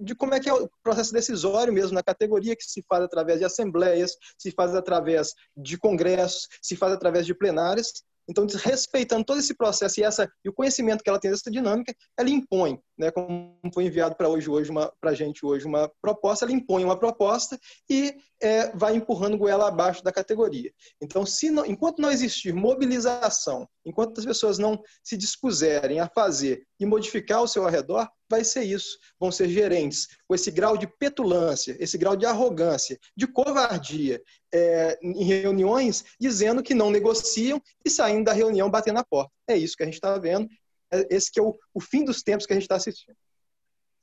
de 0.00 0.14
como 0.14 0.34
é 0.34 0.40
que 0.40 0.48
é 0.48 0.54
o 0.54 0.70
processo 0.82 1.12
decisório 1.12 1.72
mesmo 1.72 1.94
na 1.94 2.02
categoria 2.02 2.56
que 2.56 2.64
se 2.64 2.82
faz 2.88 3.02
através 3.02 3.38
de 3.38 3.44
assembleias, 3.44 4.12
se 4.38 4.50
faz 4.50 4.74
através 4.74 5.34
de 5.56 5.76
congressos, 5.76 6.48
se 6.62 6.76
faz 6.76 6.92
através 6.92 7.26
de 7.26 7.34
plenárias. 7.34 7.92
Então, 8.28 8.46
respeitando 8.62 9.24
todo 9.24 9.38
esse 9.38 9.54
processo 9.54 10.00
e, 10.00 10.02
essa, 10.02 10.30
e 10.44 10.48
o 10.48 10.52
conhecimento 10.52 11.02
que 11.02 11.10
ela 11.10 11.18
tem 11.18 11.30
dessa 11.30 11.50
dinâmica, 11.50 11.94
ela 12.16 12.30
impõe, 12.30 12.78
né, 12.98 13.10
como 13.10 13.56
foi 13.72 13.84
enviado 13.84 14.16
para 14.16 14.28
hoje, 14.28 14.50
hoje 14.50 14.70
para 15.00 15.10
a 15.10 15.14
gente 15.14 15.46
hoje 15.46 15.64
uma 15.64 15.90
proposta, 16.02 16.44
ela 16.44 16.52
impõe 16.52 16.84
uma 16.84 16.98
proposta 16.98 17.58
e 17.88 18.14
é, 18.40 18.76
vai 18.76 18.96
empurrando 18.96 19.38
goela 19.38 19.68
abaixo 19.68 20.02
da 20.02 20.12
categoria. 20.12 20.72
Então, 21.00 21.24
se 21.24 21.50
não, 21.50 21.64
enquanto 21.64 22.00
não 22.00 22.10
existir 22.10 22.52
mobilização, 22.52 23.68
enquanto 23.84 24.18
as 24.18 24.24
pessoas 24.24 24.58
não 24.58 24.80
se 25.02 25.16
dispuserem 25.16 26.00
a 26.00 26.08
fazer 26.08 26.62
e 26.78 26.86
modificar 26.86 27.42
o 27.42 27.48
seu 27.48 27.66
arredor, 27.66 28.08
vai 28.30 28.44
ser 28.44 28.62
isso. 28.62 28.98
Vão 29.18 29.32
ser 29.32 29.48
gerentes 29.48 30.06
com 30.26 30.34
esse 30.34 30.50
grau 30.50 30.76
de 30.76 30.86
petulância, 30.86 31.76
esse 31.80 31.96
grau 31.96 32.16
de 32.16 32.26
arrogância, 32.26 32.98
de 33.16 33.26
covardia 33.26 34.20
é, 34.52 34.98
em 35.02 35.24
reuniões, 35.24 36.04
dizendo 36.20 36.62
que 36.62 36.74
não 36.74 36.90
negociam 36.90 37.60
e 37.84 37.90
saindo 37.90 38.24
da 38.24 38.32
reunião 38.32 38.70
batendo 38.70 38.96
na 38.96 39.04
porta. 39.04 39.32
É 39.48 39.56
isso 39.56 39.76
que 39.76 39.82
a 39.82 39.86
gente 39.86 39.94
está 39.94 40.16
vendo. 40.18 40.48
É 40.92 41.14
esse 41.14 41.30
que 41.30 41.40
é 41.40 41.42
o, 41.42 41.56
o 41.74 41.80
fim 41.80 42.04
dos 42.04 42.22
tempos 42.22 42.46
que 42.46 42.52
a 42.52 42.56
gente 42.56 42.64
está 42.64 42.76
assistindo. 42.76 43.16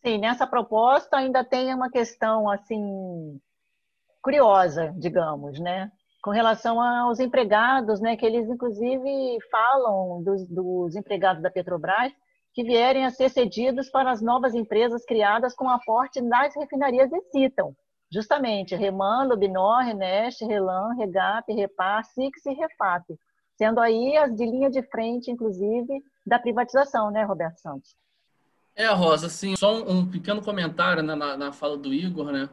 Sim, 0.05 0.19
nessa 0.19 0.45
proposta 0.45 1.17
ainda 1.17 1.43
tem 1.43 1.73
uma 1.73 1.89
questão 1.89 2.49
assim 2.49 3.39
curiosa, 4.21 4.93
digamos, 4.97 5.59
né? 5.59 5.91
Com 6.23 6.31
relação 6.31 6.81
aos 6.81 7.19
empregados, 7.19 7.99
né? 7.99 8.15
Que 8.15 8.25
eles 8.25 8.47
inclusive 8.49 9.37
falam 9.51 10.23
dos, 10.23 10.47
dos 10.47 10.95
empregados 10.95 11.41
da 11.41 11.51
Petrobras 11.51 12.11
que 12.53 12.63
vierem 12.63 13.05
a 13.05 13.11
ser 13.11 13.29
cedidos 13.29 13.89
para 13.89 14.11
as 14.11 14.21
novas 14.21 14.53
empresas 14.53 15.03
criadas 15.05 15.53
com 15.53 15.69
aporte 15.69 16.21
das 16.21 16.55
refinarias 16.55 17.11
e 17.11 17.21
citam 17.31 17.75
justamente 18.11 18.75
Reman, 18.75 19.27
Lubinor, 19.27 19.83
Renest, 19.83 20.43
Relan, 20.45 20.93
Regap, 20.95 21.51
Repar, 21.53 22.03
Six 22.05 22.45
e 22.45 22.53
Refap, 22.53 23.03
sendo 23.57 23.79
aí 23.79 24.17
as 24.17 24.35
de 24.35 24.45
linha 24.45 24.69
de 24.69 24.81
frente, 24.83 25.31
inclusive, 25.31 26.03
da 26.25 26.39
privatização, 26.39 27.11
né, 27.11 27.23
Roberto 27.23 27.57
Santos? 27.59 27.95
É, 28.75 28.87
Rosa, 28.87 29.27
assim, 29.27 29.55
só 29.55 29.81
um, 29.89 30.05
pequeno 30.05 30.41
comentário 30.41 31.01
né, 31.01 31.15
na, 31.15 31.37
na, 31.37 31.51
fala 31.53 31.77
do 31.77 31.93
Igor, 31.93 32.31
né? 32.31 32.49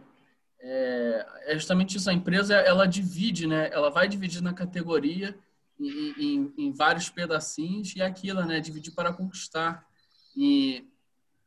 É, 0.61 1.27
é, 1.47 1.55
justamente 1.55 1.97
isso, 1.97 2.09
a 2.09 2.13
empresa, 2.13 2.55
ela 2.55 2.87
divide, 2.87 3.49
né? 3.49 3.69
Ela 3.73 3.91
vai 3.91 4.07
dividir 4.07 4.41
na 4.41 4.55
categoria 4.55 5.37
em, 5.81 6.15
em, 6.17 6.55
em 6.57 6.73
vários 6.73 7.11
pedacinhos 7.11 7.97
e 7.97 8.03
aquilo, 8.03 8.45
né? 8.45 8.61
Dividir 8.61 8.95
para 8.95 9.13
conquistar. 9.13 9.85
E, 10.37 10.87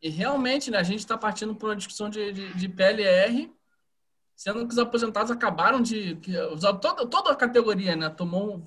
e 0.02 0.10
realmente, 0.10 0.70
né, 0.70 0.78
a 0.78 0.84
gente 0.84 1.00
está 1.00 1.18
partindo 1.18 1.56
para 1.56 1.70
uma 1.70 1.76
discussão 1.76 2.10
de, 2.10 2.34
de, 2.34 2.54
de, 2.54 2.68
PLR, 2.68 3.50
sendo 4.36 4.68
que 4.68 4.74
os 4.74 4.80
aposentados 4.80 5.32
acabaram 5.32 5.82
de. 5.82 6.16
Que, 6.18 6.34
toda, 6.82 7.08
toda 7.08 7.32
a 7.32 7.36
categoria 7.36 7.96
né, 7.96 8.10
tomou, 8.10 8.64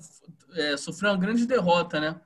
é, 0.53 0.75
sofreu 0.77 1.11
uma 1.11 1.17
grande 1.17 1.45
derrota, 1.45 1.99
né? 1.99 2.19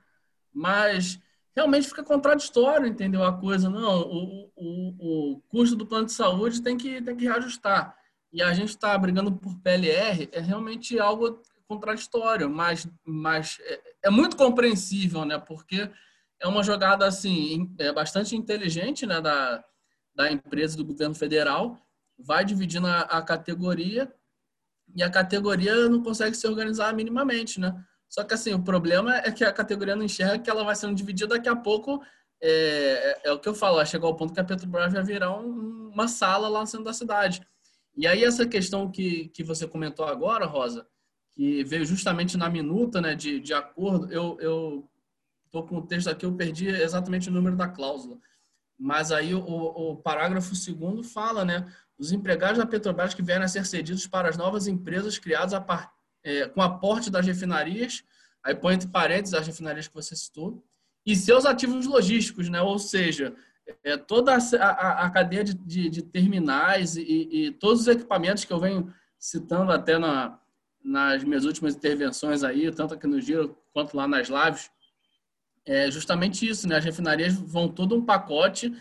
Mas 0.52 1.20
realmente 1.54 1.88
fica 1.88 2.02
contraditório, 2.02 2.86
entendeu? 2.86 3.24
A 3.24 3.32
coisa, 3.32 3.68
não, 3.70 4.00
o, 4.02 4.52
o, 4.56 5.34
o 5.34 5.40
custo 5.48 5.76
do 5.76 5.86
plano 5.86 6.06
de 6.06 6.12
saúde 6.12 6.62
tem 6.62 6.76
que, 6.76 7.00
tem 7.02 7.16
que 7.16 7.24
reajustar. 7.24 7.96
E 8.32 8.42
a 8.42 8.52
gente 8.52 8.70
está 8.70 8.96
brigando 8.98 9.30
por 9.30 9.56
PLR, 9.60 10.28
é 10.32 10.40
realmente 10.40 10.98
algo 10.98 11.40
contraditório, 11.68 12.50
mas, 12.50 12.86
mas 13.04 13.58
é, 13.62 13.80
é 14.04 14.10
muito 14.10 14.36
compreensível, 14.36 15.24
né? 15.24 15.38
Porque 15.38 15.88
é 16.40 16.48
uma 16.48 16.62
jogada 16.62 17.06
assim 17.06 17.72
é 17.78 17.92
bastante 17.92 18.36
inteligente 18.36 19.06
né, 19.06 19.20
da, 19.20 19.64
da 20.14 20.30
empresa 20.30 20.76
do 20.76 20.84
governo 20.84 21.14
federal. 21.14 21.78
Vai 22.18 22.44
dividindo 22.44 22.86
a, 22.86 23.00
a 23.00 23.22
categoria 23.22 24.12
e 24.94 25.02
a 25.02 25.10
categoria 25.10 25.88
não 25.88 26.02
consegue 26.02 26.36
se 26.36 26.46
organizar 26.46 26.94
minimamente, 26.94 27.58
né? 27.58 27.74
Só 28.08 28.22
que 28.22 28.34
assim 28.34 28.54
o 28.54 28.62
problema 28.62 29.16
é 29.16 29.32
que 29.32 29.44
a 29.44 29.52
categoria 29.52 29.96
não 29.96 30.04
enxerga 30.04 30.38
que 30.38 30.48
ela 30.48 30.62
vai 30.62 30.76
sendo 30.76 30.94
dividida 30.94 31.34
daqui 31.34 31.48
a 31.48 31.56
pouco. 31.56 32.02
É, 32.40 33.20
é, 33.24 33.28
é 33.28 33.32
o 33.32 33.38
que 33.38 33.48
eu 33.48 33.54
falo, 33.54 33.84
chegar 33.84 34.06
ao 34.06 34.16
ponto 34.16 34.34
que 34.34 34.40
a 34.40 34.44
Petrobras 34.44 34.92
vai 34.92 35.02
virar 35.02 35.36
um, 35.36 35.90
uma 35.92 36.06
sala 36.06 36.48
lá 36.48 36.60
no 36.60 36.66
centro 36.66 36.84
da 36.84 36.92
cidade. 36.92 37.40
E 37.96 38.06
aí 38.06 38.24
essa 38.24 38.46
questão 38.46 38.90
que, 38.90 39.28
que 39.28 39.42
você 39.42 39.66
comentou 39.66 40.04
agora, 40.04 40.46
Rosa, 40.46 40.86
que 41.32 41.64
veio 41.64 41.86
justamente 41.86 42.36
na 42.36 42.50
minuta 42.50 43.00
né, 43.00 43.14
de, 43.14 43.40
de 43.40 43.54
acordo, 43.54 44.12
eu, 44.12 44.36
eu 44.40 44.88
Estou 45.54 45.68
com 45.68 45.76
o 45.76 45.86
texto 45.86 46.08
aqui, 46.08 46.26
eu 46.26 46.34
perdi 46.34 46.66
exatamente 46.66 47.28
o 47.28 47.32
número 47.32 47.54
da 47.54 47.68
cláusula. 47.68 48.18
Mas 48.76 49.12
aí 49.12 49.32
o, 49.36 49.40
o 49.40 49.96
parágrafo 49.96 50.52
segundo 50.56 51.04
fala, 51.04 51.44
né? 51.44 51.64
Os 51.98 52.12
empregados 52.12 52.58
da 52.58 52.66
Petrobras 52.66 53.14
que 53.14 53.22
vierem 53.22 53.44
a 53.44 53.48
ser 53.48 53.64
cedidos 53.64 54.06
para 54.06 54.28
as 54.28 54.36
novas 54.36 54.66
empresas 54.66 55.18
criadas 55.18 55.54
a 55.54 55.92
é, 56.24 56.48
com 56.48 56.62
aporte 56.62 57.10
das 57.10 57.26
refinarias, 57.26 58.02
aí 58.42 58.54
põe 58.54 58.74
entre 58.74 58.88
parênteses 58.88 59.34
as 59.34 59.46
refinarias 59.46 59.86
que 59.86 59.94
você 59.94 60.16
citou, 60.16 60.64
e 61.06 61.14
seus 61.14 61.44
ativos 61.44 61.86
logísticos, 61.86 62.48
né? 62.48 62.62
Ou 62.62 62.78
seja, 62.78 63.34
é, 63.82 63.96
toda 63.96 64.34
a, 64.34 64.38
a, 64.38 65.06
a 65.06 65.10
cadeia 65.10 65.44
de, 65.44 65.54
de, 65.54 65.90
de 65.90 66.02
terminais 66.02 66.96
e, 66.96 67.28
e, 67.30 67.50
todos 67.52 67.82
os 67.82 67.88
equipamentos 67.88 68.44
que 68.44 68.52
eu 68.52 68.58
venho 68.58 68.92
citando 69.18 69.70
até 69.70 69.98
na, 69.98 70.38
nas 70.82 71.22
minhas 71.24 71.44
últimas 71.44 71.74
intervenções 71.74 72.42
aí, 72.42 72.70
tanto 72.70 72.94
aqui 72.94 73.06
no 73.06 73.20
Giro 73.20 73.56
quanto 73.72 73.96
lá 73.96 74.08
nas 74.08 74.28
lives, 74.28 74.70
é 75.66 75.90
justamente 75.90 76.48
isso, 76.48 76.68
né? 76.68 76.76
As 76.76 76.84
refinarias 76.84 77.34
vão 77.34 77.68
todo 77.68 77.94
um 77.94 78.04
pacote 78.04 78.74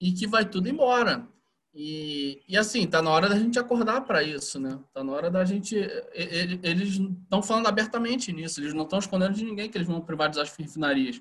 e 0.00 0.12
que 0.12 0.26
vai 0.26 0.44
tudo 0.44 0.68
embora. 0.68 1.26
E, 1.74 2.42
e 2.48 2.56
assim, 2.56 2.86
tá 2.86 3.00
na 3.02 3.10
hora 3.10 3.28
da 3.28 3.38
gente 3.38 3.58
acordar 3.58 4.00
para 4.02 4.22
isso, 4.22 4.58
né? 4.58 4.78
Tá 4.92 5.04
na 5.04 5.12
hora 5.12 5.30
da 5.30 5.44
gente. 5.44 5.76
Eles 6.12 6.94
estão 6.94 7.42
falando 7.42 7.66
abertamente 7.66 8.32
nisso, 8.32 8.60
eles 8.60 8.74
não 8.74 8.84
estão 8.84 8.98
escondendo 8.98 9.34
de 9.34 9.44
ninguém 9.44 9.70
que 9.70 9.76
eles 9.76 9.86
vão 9.86 10.00
privatizar 10.00 10.44
as 10.44 10.56
refinarias. 10.56 11.20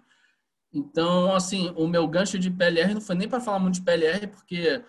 Então, 0.73 1.33
assim, 1.33 1.73
o 1.75 1.87
meu 1.87 2.07
gancho 2.07 2.37
de 2.37 2.51
PLR 2.51 2.93
não 2.93 3.01
foi 3.01 3.15
nem 3.15 3.27
para 3.27 3.39
falar 3.39 3.59
muito 3.59 3.75
de 3.75 3.81
PLR, 3.81 4.27
porque, 4.27 4.83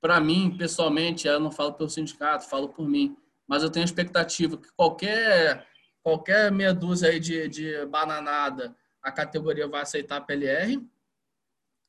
para 0.00 0.20
mim, 0.20 0.56
pessoalmente, 0.56 1.26
eu 1.26 1.40
não 1.40 1.50
falo 1.50 1.74
pelo 1.74 1.90
sindicato, 1.90 2.48
falo 2.48 2.68
por 2.68 2.88
mim, 2.88 3.16
mas 3.46 3.62
eu 3.62 3.70
tenho 3.70 3.84
a 3.84 3.86
expectativa 3.86 4.56
que 4.56 4.68
qualquer, 4.76 5.66
qualquer 6.02 6.52
meia 6.52 6.72
dúzia 6.72 7.10
aí 7.10 7.18
de, 7.18 7.48
de 7.48 7.86
bananada, 7.86 8.76
a 9.02 9.10
categoria 9.10 9.66
vai 9.66 9.82
aceitar 9.82 10.16
a 10.18 10.20
PLR. 10.20 10.80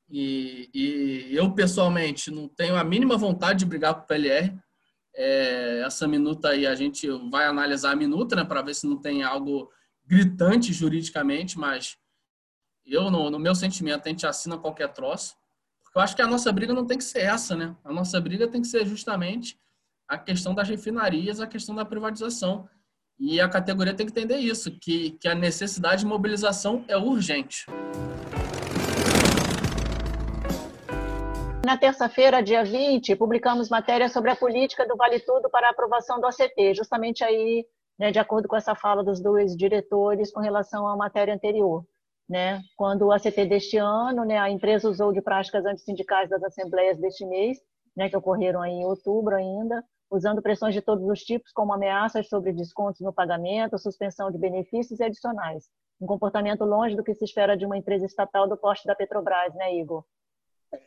E, 0.10 0.70
e 0.74 1.36
eu, 1.36 1.52
pessoalmente, 1.54 2.32
não 2.32 2.48
tenho 2.48 2.76
a 2.76 2.84
mínima 2.84 3.16
vontade 3.16 3.60
de 3.60 3.66
brigar 3.66 3.94
com 3.94 4.02
o 4.02 4.08
PLR. 4.08 4.58
É, 5.16 5.84
essa 5.86 6.08
minuta 6.08 6.50
aí, 6.50 6.66
a 6.66 6.76
gente 6.76 7.08
vai 7.30 7.46
analisar 7.46 7.92
a 7.92 7.96
minuta, 7.96 8.36
né, 8.36 8.44
para 8.44 8.62
ver 8.62 8.74
se 8.74 8.88
não 8.88 8.98
tem 8.98 9.24
algo 9.24 9.70
gritante 10.06 10.74
juridicamente, 10.74 11.60
mas 11.60 11.98
eu, 12.86 13.12
no, 13.12 13.30
no, 13.30 13.38
meu 13.38 13.54
sentimento, 13.54 14.08
a 14.08 14.10
gente 14.10 14.26
assina 14.26 14.58
qualquer 14.58 14.92
troço. 14.92 15.36
Porque 15.84 15.98
eu 15.98 16.02
acho 16.02 16.16
que 16.16 16.22
a 16.22 16.28
nossa 16.28 16.52
briga 16.52 16.74
não 16.74 16.86
tem 16.86 16.98
que 16.98 17.04
ser 17.04 17.20
essa, 17.20 17.56
né? 17.56 17.76
A 17.84 17.94
nossa 17.94 18.20
briga 18.20 18.48
tem 18.48 18.62
que 18.62 18.68
ser 18.68 18.86
justamente 18.88 19.60
a 20.08 20.18
questão 20.18 20.56
das 20.56 20.68
refinarias, 20.68 21.40
a 21.40 21.46
questão 21.46 21.76
da 21.76 21.86
privatização. 21.86 22.68
E 23.20 23.40
a 23.40 23.50
categoria 23.50 23.94
tem 23.94 24.08
que 24.08 24.12
entender 24.12 24.38
isso, 24.38 24.72
que, 24.72 25.12
que 25.12 25.28
a 25.28 25.36
necessidade 25.36 26.02
de 26.02 26.08
mobilização 26.08 26.84
é 26.88 26.98
urgente. 26.98 27.66
Na 31.70 31.78
terça-feira, 31.78 32.42
dia 32.42 32.64
20, 32.64 33.16
publicamos 33.16 33.70
matéria 33.70 34.10
sobre 34.10 34.32
a 34.32 34.36
política 34.36 34.88
do 34.88 34.96
Vale 34.96 35.20
Tudo 35.20 35.52
para 35.52 35.68
a 35.68 35.70
aprovação 35.70 36.20
do 36.20 36.26
ACT, 36.26 36.74
justamente 36.74 37.24
aí, 37.24 37.64
né, 38.00 38.10
de 38.10 38.18
acordo 38.18 38.48
com 38.48 38.56
essa 38.56 38.74
fala 38.74 39.04
dos 39.04 39.22
dois 39.22 39.56
diretores 39.56 40.32
com 40.32 40.40
relação 40.40 40.88
à 40.88 40.98
matéria 40.98 41.32
anterior. 41.32 41.86
Né? 42.28 42.60
Quando 42.76 43.04
o 43.04 43.12
ACT 43.12 43.46
deste 43.46 43.78
ano, 43.78 44.26
né, 44.26 44.40
a 44.40 44.50
empresa 44.50 44.90
usou 44.90 45.14
de 45.14 45.22
práticas 45.22 45.64
antissindicais 45.64 46.28
das 46.28 46.42
assembleias 46.42 46.98
deste 46.98 47.24
mês, 47.24 47.60
né, 47.96 48.10
que 48.10 48.18
ocorreram 48.18 48.66
em 48.66 48.84
outubro 48.84 49.36
ainda, 49.36 49.84
usando 50.10 50.42
pressões 50.42 50.74
de 50.74 50.82
todos 50.82 51.08
os 51.08 51.20
tipos, 51.20 51.52
como 51.52 51.72
ameaças 51.72 52.28
sobre 52.30 52.52
descontos 52.52 53.02
no 53.02 53.14
pagamento, 53.14 53.78
suspensão 53.78 54.32
de 54.32 54.40
benefícios 54.40 55.00
e 55.00 55.04
adicionais. 55.04 55.66
Um 56.02 56.08
comportamento 56.08 56.66
longe 56.66 56.96
do 56.96 57.04
que 57.04 57.14
se 57.14 57.26
espera 57.26 57.56
de 57.56 57.64
uma 57.64 57.78
empresa 57.78 58.08
estatal 58.08 58.50
do 58.50 58.58
porte 58.58 58.88
da 58.88 58.96
Petrobras, 58.96 59.54
né, 59.54 59.76
Igor? 59.76 60.04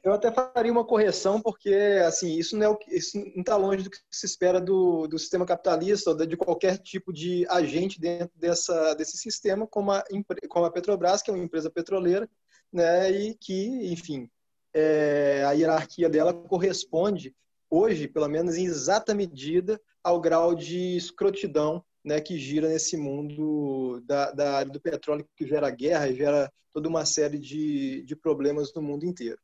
Eu 0.05 0.13
até 0.13 0.31
faria 0.31 0.71
uma 0.71 0.85
correção, 0.85 1.41
porque 1.41 1.75
assim, 2.07 2.37
isso 2.39 2.57
não 2.57 2.73
é 2.73 2.79
está 3.37 3.57
longe 3.57 3.83
do 3.83 3.91
que 3.91 3.99
se 4.11 4.27
espera 4.27 4.61
do, 4.61 5.09
do 5.09 5.19
sistema 5.19 5.45
capitalista 5.45 6.11
ou 6.11 6.17
de 6.27 6.37
qualquer 6.37 6.79
tipo 6.79 7.13
de 7.13 7.45
agente 7.49 8.01
dentro 8.01 8.31
dessa, 8.39 8.95
desse 8.95 9.17
sistema, 9.17 9.67
como 9.67 9.91
a, 9.91 10.05
como 10.49 10.67
a 10.67 10.71
Petrobras, 10.71 11.21
que 11.21 11.31
é 11.31 11.35
uma 11.35 11.43
empresa 11.43 11.69
petroleira, 11.69 12.31
né, 12.73 13.11
e 13.11 13.35
que, 13.35 13.93
enfim, 13.93 14.31
é, 14.73 15.43
a 15.45 15.53
hierarquia 15.53 16.09
dela 16.09 16.33
corresponde 16.33 17.35
hoje, 17.69 18.07
pelo 18.07 18.29
menos 18.29 18.57
em 18.57 18.67
exata 18.67 19.13
medida, 19.15 19.81
ao 20.03 20.21
grau 20.21 20.55
de 20.55 20.97
escrotidão 20.97 21.85
né, 22.05 22.21
que 22.21 22.39
gira 22.39 22.69
nesse 22.69 22.97
mundo 22.97 24.01
da, 24.07 24.31
da 24.31 24.59
área 24.59 24.73
do 24.73 24.81
petróleo, 24.81 25.29
que 25.37 25.47
gera 25.47 25.71
guerra 25.71 26.09
e 26.09 26.15
gera 26.15 26.53
toda 26.73 26.89
uma 26.89 27.05
série 27.05 27.39
de, 27.39 28.03
de 28.03 28.15
problemas 28.15 28.73
no 28.75 28.83
mundo 28.83 29.05
inteiro 29.05 29.39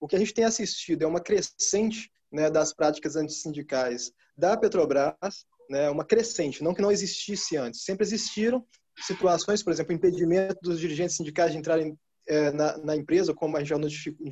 o 0.00 0.06
que 0.06 0.16
a 0.16 0.18
gente 0.18 0.34
tem 0.34 0.44
assistido 0.44 1.02
é 1.02 1.06
uma 1.06 1.20
crescente 1.20 2.10
né, 2.30 2.50
das 2.50 2.72
práticas 2.74 3.16
antissindicais 3.16 4.12
da 4.36 4.56
Petrobras, 4.56 5.46
né, 5.68 5.90
uma 5.90 6.04
crescente, 6.04 6.62
não 6.62 6.74
que 6.74 6.82
não 6.82 6.90
existisse 6.90 7.56
antes, 7.56 7.82
sempre 7.82 8.04
existiram 8.04 8.64
situações, 9.00 9.62
por 9.62 9.72
exemplo, 9.72 9.92
impedimento 9.92 10.58
dos 10.62 10.80
dirigentes 10.80 11.16
sindicais 11.16 11.52
de 11.52 11.58
entrarem 11.58 11.96
é, 12.28 12.50
na, 12.52 12.76
na, 12.78 12.96
empresa, 12.96 13.32
como 13.32 13.56
a 13.56 13.60
gente 13.60 13.70
já 13.70 13.78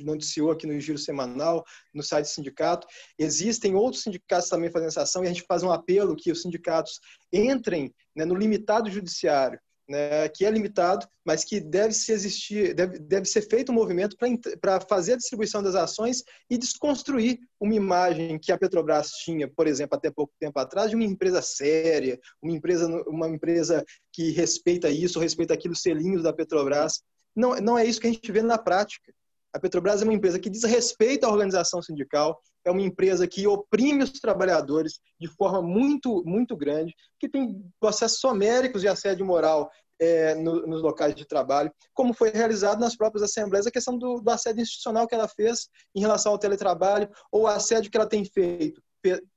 noticiou 0.04 0.50
aqui 0.50 0.66
no 0.66 0.78
giro 0.78 0.98
semanal, 0.98 1.64
no 1.94 2.02
site 2.02 2.26
do 2.26 2.30
sindicato. 2.30 2.86
Existem 3.18 3.74
outros 3.74 4.02
sindicatos 4.02 4.50
também 4.50 4.70
fazendo 4.70 4.88
essa 4.88 5.02
ação 5.02 5.24
e 5.24 5.26
a 5.26 5.32
gente 5.32 5.46
faz 5.48 5.62
um 5.62 5.70
apelo 5.70 6.14
que 6.14 6.30
os 6.30 6.42
sindicatos 6.42 7.00
entrem 7.32 7.94
né, 8.14 8.26
no 8.26 8.34
limitado 8.34 8.90
judiciário 8.90 9.58
né, 9.88 10.28
que 10.28 10.44
é 10.44 10.50
limitado, 10.50 11.06
mas 11.24 11.44
que 11.44 11.60
deve 11.60 11.92
se 11.92 12.12
existir, 12.12 12.74
deve, 12.74 12.98
deve 12.98 13.26
ser 13.26 13.42
feito 13.42 13.70
um 13.70 13.74
movimento 13.74 14.16
para 14.60 14.80
fazer 14.80 15.14
a 15.14 15.16
distribuição 15.16 15.62
das 15.62 15.74
ações 15.74 16.24
e 16.50 16.58
desconstruir 16.58 17.38
uma 17.60 17.74
imagem 17.74 18.38
que 18.38 18.50
a 18.50 18.58
Petrobras 18.58 19.10
tinha, 19.10 19.48
por 19.48 19.66
exemplo, 19.66 19.96
até 19.96 20.10
pouco 20.10 20.32
tempo 20.38 20.58
atrás, 20.58 20.90
de 20.90 20.96
uma 20.96 21.04
empresa 21.04 21.40
séria, 21.40 22.18
uma 22.42 22.52
empresa, 22.52 22.86
uma 23.06 23.28
empresa 23.28 23.84
que 24.12 24.30
respeita 24.30 24.90
isso, 24.90 25.20
respeita 25.20 25.54
aquilo, 25.54 25.74
selinhos 25.74 26.22
da 26.22 26.32
Petrobras. 26.32 27.02
Não, 27.34 27.54
não 27.56 27.78
é 27.78 27.84
isso 27.84 28.00
que 28.00 28.06
a 28.06 28.12
gente 28.12 28.32
vê 28.32 28.42
na 28.42 28.58
prática. 28.58 29.12
A 29.52 29.58
Petrobras 29.58 30.02
é 30.02 30.04
uma 30.04 30.14
empresa 30.14 30.38
que 30.38 30.50
desrespeita 30.50 31.26
a 31.26 31.30
organização 31.30 31.80
sindical, 31.80 32.40
é 32.66 32.70
uma 32.70 32.82
empresa 32.82 33.26
que 33.26 33.46
oprime 33.46 34.02
os 34.02 34.12
trabalhadores 34.12 34.98
de 35.20 35.28
forma 35.28 35.62
muito, 35.62 36.22
muito 36.26 36.56
grande, 36.56 36.94
que 37.18 37.28
tem 37.28 37.62
processos 37.80 38.22
homéricos 38.24 38.82
de 38.82 38.88
assédio 38.88 39.24
moral 39.24 39.70
é, 40.00 40.34
no, 40.34 40.66
nos 40.66 40.82
locais 40.82 41.14
de 41.14 41.24
trabalho, 41.24 41.72
como 41.94 42.12
foi 42.12 42.30
realizado 42.30 42.80
nas 42.80 42.96
próprias 42.96 43.22
assembleias, 43.22 43.66
a 43.66 43.70
questão 43.70 43.96
do, 43.96 44.20
do, 44.20 44.30
assédio 44.30 44.62
institucional 44.62 45.06
que 45.06 45.14
ela 45.14 45.28
fez 45.28 45.68
em 45.94 46.00
relação 46.00 46.32
ao 46.32 46.38
teletrabalho, 46.38 47.08
ou 47.30 47.42
o 47.42 47.46
assédio 47.46 47.90
que 47.90 47.96
ela 47.96 48.08
tem 48.08 48.24
feito. 48.24 48.82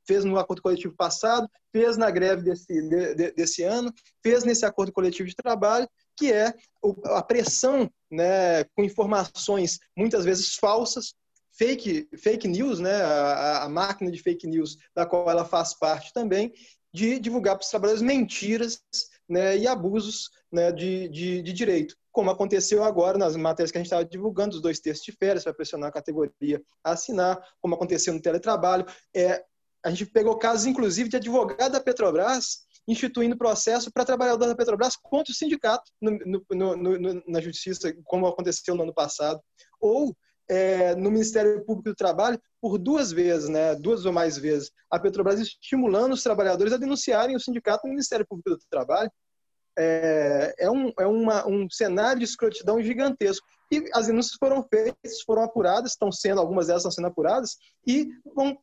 Fez 0.07 0.25
no 0.25 0.39
acordo 0.39 0.63
coletivo 0.63 0.95
passado, 0.97 1.47
fez 1.71 1.95
na 1.95 2.09
greve 2.09 2.41
desse, 2.41 2.81
de, 2.89 3.31
desse 3.33 3.61
ano, 3.61 3.93
fez 4.23 4.43
nesse 4.43 4.65
acordo 4.65 4.91
coletivo 4.91 5.29
de 5.29 5.35
trabalho, 5.35 5.87
que 6.17 6.33
é 6.33 6.53
a 7.05 7.21
pressão 7.21 7.89
né, 8.11 8.63
com 8.75 8.83
informações 8.83 9.77
muitas 9.95 10.25
vezes 10.25 10.55
falsas, 10.55 11.13
fake, 11.59 12.07
fake 12.17 12.47
news, 12.47 12.79
né, 12.79 13.01
a, 13.01 13.63
a, 13.65 13.69
máquina 13.69 14.09
de 14.09 14.21
fake 14.21 14.47
news 14.47 14.77
da 14.95 15.05
qual 15.05 15.29
ela 15.29 15.43
faz 15.43 15.73
parte 15.73 16.13
também, 16.13 16.53
de 16.93 17.19
divulgar 17.19 17.57
para 17.57 17.63
os 17.63 17.69
trabalhadores 17.69 18.01
mentiras 18.01 18.81
né, 19.27 19.57
e 19.57 19.67
abusos 19.67 20.29
né, 20.49 20.71
de, 20.71 21.09
de, 21.09 21.41
de, 21.41 21.53
direito, 21.53 21.95
como 22.13 22.31
aconteceu 22.31 22.81
agora 22.81 23.17
nas 23.17 23.35
matérias 23.35 23.71
que 23.71 23.77
a 23.77 23.81
gente 23.81 23.87
estava 23.87 24.05
divulgando, 24.05 24.55
os 24.55 24.61
dois 24.61 24.79
textos 24.79 25.05
de 25.05 25.11
férias 25.11 25.43
para 25.43 25.53
pressionar 25.53 25.89
a 25.89 25.93
categoria 25.93 26.61
a 26.81 26.91
assinar, 26.91 27.37
como 27.61 27.75
aconteceu 27.75 28.13
no 28.13 28.21
teletrabalho. 28.21 28.85
É, 29.13 29.43
a 29.83 29.89
gente 29.89 30.05
pegou 30.05 30.37
casos, 30.37 30.65
inclusive, 30.65 31.09
de 31.09 31.17
advogado 31.17 31.73
da 31.73 31.81
Petrobras 31.81 32.67
instituindo 32.87 33.37
processo 33.37 33.91
para 33.91 34.05
trabalhador 34.05 34.47
da 34.47 34.55
Petrobras 34.55 34.95
contra 34.95 35.31
o 35.31 35.35
sindicato 35.35 35.91
no, 36.01 36.17
no, 36.49 36.75
no, 36.75 37.23
na 37.27 37.39
justiça, 37.39 37.93
como 38.05 38.25
aconteceu 38.25 38.73
no 38.73 38.83
ano 38.83 38.93
passado, 38.93 39.39
ou 39.79 40.15
é, 40.49 40.95
no 40.95 41.11
Ministério 41.11 41.63
Público 41.63 41.89
do 41.89 41.95
Trabalho 41.95 42.41
por 42.59 42.77
duas 42.77 43.11
vezes, 43.11 43.47
né, 43.47 43.75
duas 43.75 44.05
ou 44.05 44.11
mais 44.11 44.37
vezes, 44.37 44.71
a 44.89 44.99
Petrobras 44.99 45.39
estimulando 45.39 46.13
os 46.13 46.23
trabalhadores 46.23 46.73
a 46.73 46.77
denunciarem 46.77 47.35
o 47.35 47.39
sindicato 47.39 47.85
no 47.85 47.91
Ministério 47.91 48.25
Público 48.27 48.49
do 48.49 48.59
Trabalho. 48.69 49.11
É, 49.77 50.55
é, 50.59 50.69
um, 50.69 50.91
é 50.99 51.07
uma, 51.07 51.47
um 51.47 51.69
cenário 51.69 52.19
de 52.19 52.25
escrotidão 52.25 52.81
gigantesco. 52.81 53.47
E 53.71 53.87
as 53.93 54.07
denúncias 54.07 54.35
foram 54.37 54.61
feitas, 54.63 55.21
foram 55.25 55.43
apuradas, 55.43 55.91
estão 55.91 56.11
sendo, 56.11 56.41
algumas 56.41 56.67
delas 56.67 56.81
estão 56.81 56.91
sendo 56.91 57.07
apuradas, 57.07 57.55
e 57.85 58.09
vão 58.35 58.57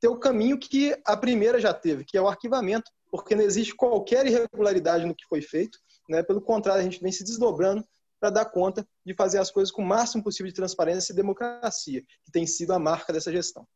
ter 0.00 0.08
o 0.08 0.18
caminho 0.18 0.58
que 0.58 0.98
a 1.04 1.16
primeira 1.16 1.60
já 1.60 1.74
teve, 1.74 2.04
que 2.04 2.16
é 2.16 2.22
o 2.22 2.26
arquivamento 2.26 2.90
porque 3.10 3.34
não 3.34 3.42
existe 3.42 3.74
qualquer 3.74 4.24
irregularidade 4.26 5.04
no 5.04 5.14
que 5.14 5.26
foi 5.26 5.42
feito. 5.42 5.78
Né? 6.08 6.22
Pelo 6.22 6.40
contrário, 6.40 6.80
a 6.80 6.84
gente 6.84 7.00
vem 7.00 7.12
se 7.12 7.24
desdobrando 7.24 7.84
para 8.20 8.30
dar 8.30 8.44
conta 8.44 8.86
de 9.04 9.14
fazer 9.14 9.38
as 9.38 9.50
coisas 9.50 9.72
com 9.72 9.82
o 9.82 9.86
máximo 9.86 10.22
possível 10.22 10.48
de 10.48 10.54
transparência 10.54 11.12
e 11.12 11.16
democracia, 11.16 12.02
que 12.24 12.30
tem 12.30 12.46
sido 12.46 12.72
a 12.72 12.78
marca 12.78 13.12
dessa 13.12 13.32
gestão. 13.32 13.66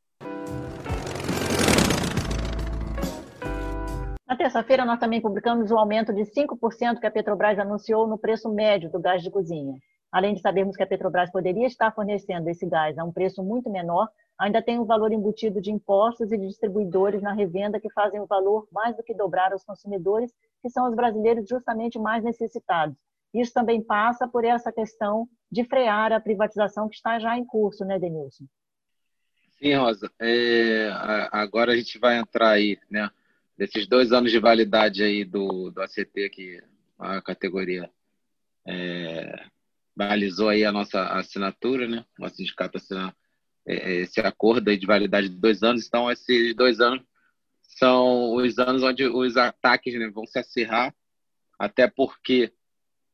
Na 4.28 4.36
terça-feira, 4.36 4.84
nós 4.84 4.98
também 4.98 5.20
publicamos 5.20 5.70
o 5.70 5.78
aumento 5.78 6.12
de 6.12 6.22
5% 6.22 6.98
que 7.00 7.06
a 7.06 7.10
Petrobras 7.10 7.58
anunciou 7.58 8.06
no 8.06 8.18
preço 8.18 8.52
médio 8.52 8.90
do 8.90 9.00
gás 9.00 9.22
de 9.22 9.30
cozinha. 9.30 9.78
Além 10.10 10.34
de 10.34 10.40
sabermos 10.40 10.76
que 10.76 10.82
a 10.82 10.86
Petrobras 10.86 11.30
poderia 11.30 11.66
estar 11.66 11.92
fornecendo 11.92 12.48
esse 12.48 12.66
gás 12.66 12.96
a 12.98 13.04
um 13.04 13.12
preço 13.12 13.42
muito 13.42 13.70
menor, 13.70 14.08
ainda 14.38 14.62
tem 14.62 14.78
o 14.78 14.84
valor 14.84 15.12
embutido 15.12 15.60
de 15.60 15.70
impostos 15.70 16.30
e 16.30 16.38
de 16.38 16.46
distribuidores 16.46 17.22
na 17.22 17.32
revenda 17.32 17.80
que 17.80 17.90
fazem 17.92 18.20
o 18.20 18.26
valor 18.26 18.66
mais 18.72 18.96
do 18.96 19.02
que 19.02 19.14
dobrar 19.14 19.52
aos 19.52 19.64
consumidores, 19.64 20.32
que 20.62 20.70
são 20.70 20.88
os 20.88 20.94
brasileiros 20.94 21.48
justamente 21.48 21.98
mais 21.98 22.22
necessitados. 22.22 22.96
Isso 23.34 23.52
também 23.52 23.82
passa 23.82 24.28
por 24.28 24.44
essa 24.44 24.72
questão 24.72 25.28
de 25.50 25.64
frear 25.64 26.12
a 26.12 26.20
privatização 26.20 26.88
que 26.88 26.94
está 26.94 27.18
já 27.18 27.36
em 27.36 27.44
curso, 27.44 27.84
né, 27.84 27.98
Denilson? 27.98 28.44
Sim, 29.58 29.74
Rosa. 29.74 30.10
É, 30.20 30.90
agora 31.32 31.72
a 31.72 31.76
gente 31.76 31.98
vai 31.98 32.18
entrar 32.18 32.50
aí, 32.50 32.78
né, 32.88 33.10
desses 33.56 33.86
dois 33.86 34.12
anos 34.12 34.30
de 34.30 34.38
validade 34.38 35.02
aí 35.02 35.24
do, 35.24 35.70
do 35.70 35.82
ACT, 35.82 36.30
que 36.30 36.62
a 36.98 37.20
categoria 37.20 37.90
é, 38.66 39.46
balizou 39.96 40.48
aí 40.48 40.64
a 40.64 40.72
nossa 40.72 41.04
assinatura, 41.08 41.88
né, 41.88 42.04
o 42.20 42.28
sindicato 42.28 42.78
assinar 42.78 43.14
é, 43.66 43.94
esse 44.02 44.20
acordo 44.20 44.76
de 44.76 44.86
validade 44.86 45.28
de 45.28 45.36
dois 45.36 45.62
anos. 45.62 45.86
Então, 45.86 46.10
esses 46.10 46.54
dois 46.54 46.80
anos 46.80 47.04
são 47.62 48.34
os 48.34 48.58
anos 48.58 48.82
onde 48.82 49.04
os 49.06 49.36
ataques 49.36 49.94
né, 49.98 50.08
vão 50.08 50.26
se 50.26 50.38
acirrar, 50.38 50.94
até 51.58 51.88
porque 51.88 52.52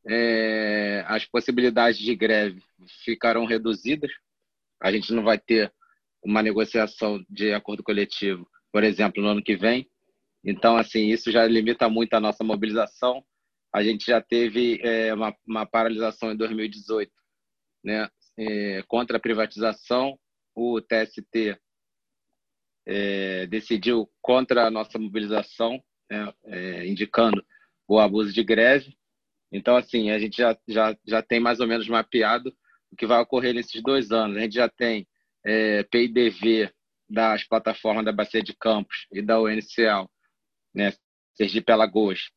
é, 0.09 1.05
as 1.07 1.25
possibilidades 1.25 1.99
de 1.99 2.15
greve 2.15 2.63
ficarão 3.05 3.45
reduzidas. 3.45 4.11
A 4.81 4.91
gente 4.91 5.13
não 5.13 5.23
vai 5.23 5.39
ter 5.39 5.73
uma 6.23 6.43
negociação 6.43 7.25
de 7.29 7.53
acordo 7.53 7.83
coletivo, 7.83 8.49
por 8.73 8.85
exemplo, 8.85 9.23
no 9.23 9.29
ano 9.29 9.43
que 9.43 9.57
vem. 9.57 9.89
Então, 10.45 10.77
assim, 10.77 11.09
isso 11.09 11.31
já 11.31 11.47
limita 11.47 11.89
muito 11.89 12.15
a 12.15 12.21
nossa 12.21 12.43
mobilização. 12.43 13.25
A 13.73 13.83
gente 13.83 14.07
já 14.07 14.21
teve 14.21 14.81
é, 14.83 15.13
uma, 15.15 15.35
uma, 15.47 15.67
paralisação 15.67 16.33
em 16.33 16.37
2018, 16.37 17.13
né, 17.85 18.09
é, 18.39 18.83
contra 18.89 19.19
a 19.19 19.21
privatização. 19.21 20.19
O 20.55 20.81
TST 20.81 21.59
é, 22.87 23.47
decidiu 23.47 24.11
contra 24.21 24.67
a 24.67 24.71
nossa 24.71 24.99
mobilização, 24.99 25.83
né, 26.11 26.33
é, 26.45 26.87
indicando 26.87 27.45
o 27.87 27.99
abuso 27.99 28.33
de 28.33 28.43
greve. 28.43 28.97
Então, 29.53 29.77
assim, 29.77 30.11
a 30.11 30.19
gente 30.19 30.37
já, 30.37 30.57
já, 30.69 30.97
já 31.07 31.23
tem 31.23 31.41
mais 31.41 31.61
ou 31.61 31.67
menos 31.67 31.89
mapeado 31.89 32.55
o 32.91 32.97
que 32.97 33.07
vai 33.07 33.21
ocorrer 33.21 33.55
nesses 33.55 33.83
dois 33.83 34.11
anos. 34.11 34.37
A 34.37 34.41
gente 34.41 34.55
já 34.55 34.69
tem 34.69 35.07
é, 35.45 35.83
PIDV 35.85 36.73
das 37.09 37.45
plataformas 37.45 38.05
da 38.05 38.13
Bacia 38.13 38.43
de 38.43 38.55
Campos 38.55 39.07
e 39.13 39.21
da 39.21 39.41
UNCL, 39.41 40.09
né, 40.73 40.93
Sergipe 41.35 41.73
Alagoas. 41.73 42.31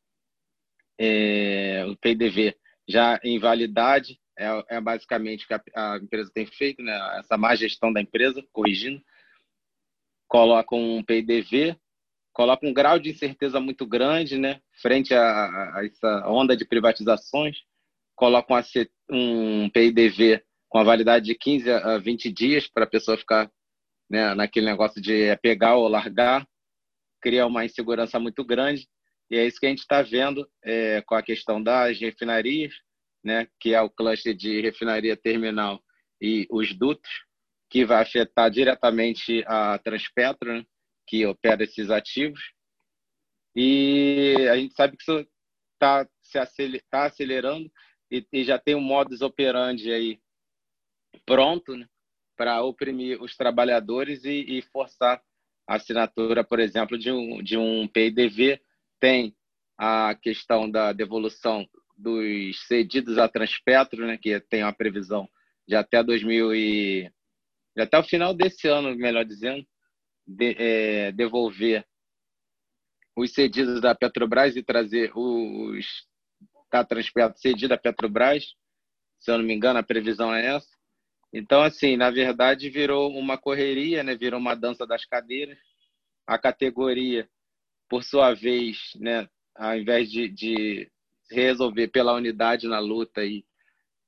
É, 0.98 1.84
o 1.86 1.96
PIDV 1.96 2.56
já 2.88 3.20
em 3.22 3.38
validade, 3.38 4.18
é, 4.36 4.76
é 4.76 4.80
basicamente 4.80 5.44
o 5.44 5.48
que 5.48 5.54
a, 5.54 5.62
a, 5.76 5.96
empresa 5.98 6.30
tem 6.34 6.46
feito, 6.46 6.82
né, 6.82 7.18
essa 7.18 7.36
má 7.36 7.54
gestão 7.54 7.92
da 7.92 8.00
empresa, 8.00 8.44
corrigindo. 8.52 9.00
Coloca 10.26 10.74
um 10.74 11.02
PIDV 11.04 11.76
coloca 12.34 12.66
um 12.66 12.74
grau 12.74 12.98
de 12.98 13.10
incerteza 13.10 13.60
muito 13.60 13.86
grande, 13.86 14.36
né, 14.36 14.60
frente 14.82 15.14
a, 15.14 15.22
a 15.76 15.86
essa 15.86 16.28
onda 16.28 16.56
de 16.56 16.66
privatizações, 16.66 17.56
coloca 18.16 18.52
um, 18.52 19.64
um 19.64 19.70
PIDV 19.70 20.42
com 20.68 20.78
a 20.78 20.84
validade 20.84 21.26
de 21.26 21.34
15 21.36 21.70
a 21.70 21.98
20 21.98 22.32
dias 22.32 22.66
para 22.66 22.84
a 22.84 22.88
pessoa 22.88 23.16
ficar 23.16 23.48
né, 24.10 24.34
naquele 24.34 24.66
negócio 24.66 25.00
de 25.00 25.34
pegar 25.36 25.76
ou 25.76 25.86
largar, 25.86 26.44
cria 27.22 27.46
uma 27.46 27.64
insegurança 27.64 28.18
muito 28.18 28.44
grande, 28.44 28.86
e 29.30 29.38
é 29.38 29.46
isso 29.46 29.58
que 29.58 29.66
a 29.66 29.70
gente 29.70 29.78
está 29.78 30.02
vendo 30.02 30.46
é, 30.62 31.02
com 31.06 31.14
a 31.14 31.22
questão 31.22 31.62
das 31.62 31.98
refinarias, 31.98 32.74
né, 33.22 33.46
que 33.60 33.72
é 33.72 33.80
o 33.80 33.88
cluster 33.88 34.34
de 34.34 34.60
refinaria 34.60 35.16
terminal 35.16 35.80
e 36.20 36.46
os 36.50 36.74
dutos, 36.74 37.10
que 37.70 37.84
vai 37.84 38.02
afetar 38.02 38.50
diretamente 38.50 39.44
a 39.46 39.78
Transpetro, 39.78 40.52
né, 40.52 40.64
que 41.06 41.26
opera 41.26 41.64
esses 41.64 41.90
ativos. 41.90 42.40
E 43.54 44.34
a 44.50 44.56
gente 44.56 44.74
sabe 44.74 44.96
que 44.96 45.02
isso 45.02 45.26
está 45.74 46.08
se 46.22 46.82
tá 46.90 47.04
acelerando 47.06 47.70
e, 48.10 48.26
e, 48.32 48.44
já 48.44 48.58
tem 48.58 48.74
um 48.74 48.80
modus 48.80 49.22
operandi 49.22 49.92
aí 49.92 50.20
pronto 51.24 51.76
né, 51.76 51.86
para 52.36 52.62
oprimir 52.62 53.22
os 53.22 53.36
trabalhadores 53.36 54.24
e, 54.24 54.58
e, 54.58 54.62
forçar 54.62 55.22
a 55.66 55.76
assinatura, 55.76 56.44
por 56.44 56.58
exemplo, 56.60 56.98
de 56.98 57.10
um, 57.10 57.42
de 57.42 57.56
um 57.56 57.86
PIDV. 57.88 58.60
Tem 59.00 59.34
a 59.78 60.14
questão 60.14 60.70
da 60.70 60.92
devolução 60.92 61.66
dos 61.96 62.66
cedidos 62.66 63.18
à 63.18 63.28
Transpetro, 63.28 64.06
né, 64.06 64.18
que 64.18 64.40
tem 64.40 64.62
uma 64.62 64.72
previsão 64.72 65.28
de 65.66 65.76
até 65.76 66.02
2000 66.02 66.54
e 66.54 67.10
de 67.76 67.82
até 67.82 67.98
o 67.98 68.04
final 68.04 68.34
desse 68.34 68.68
ano, 68.68 68.94
melhor 68.96 69.24
dizendo, 69.24 69.66
de, 70.26 70.56
é, 70.58 71.12
devolver 71.12 71.86
os 73.16 73.32
cedidos 73.32 73.80
da 73.80 73.94
Petrobras 73.94 74.56
e 74.56 74.62
trazer 74.62 75.12
os 75.14 75.86
da 76.70 76.84
Transpetro 76.84 77.38
cedido 77.38 77.74
à 77.74 77.78
Petrobras. 77.78 78.44
Se 79.20 79.30
eu 79.30 79.38
não 79.38 79.44
me 79.44 79.54
engano, 79.54 79.78
a 79.78 79.82
previsão 79.82 80.34
é 80.34 80.56
essa. 80.56 80.68
Então, 81.32 81.62
assim, 81.62 81.96
na 81.96 82.10
verdade, 82.10 82.68
virou 82.68 83.10
uma 83.10 83.38
correria, 83.38 84.02
né? 84.02 84.16
virou 84.16 84.40
uma 84.40 84.56
dança 84.56 84.84
das 84.86 85.04
cadeiras. 85.04 85.58
A 86.26 86.36
categoria, 86.36 87.28
por 87.88 88.02
sua 88.02 88.34
vez, 88.34 88.78
né? 88.96 89.28
ao 89.54 89.76
invés 89.76 90.10
de, 90.10 90.28
de 90.28 90.90
resolver 91.30 91.88
pela 91.88 92.14
unidade 92.14 92.66
na 92.66 92.80
luta 92.80 93.24
e, 93.24 93.44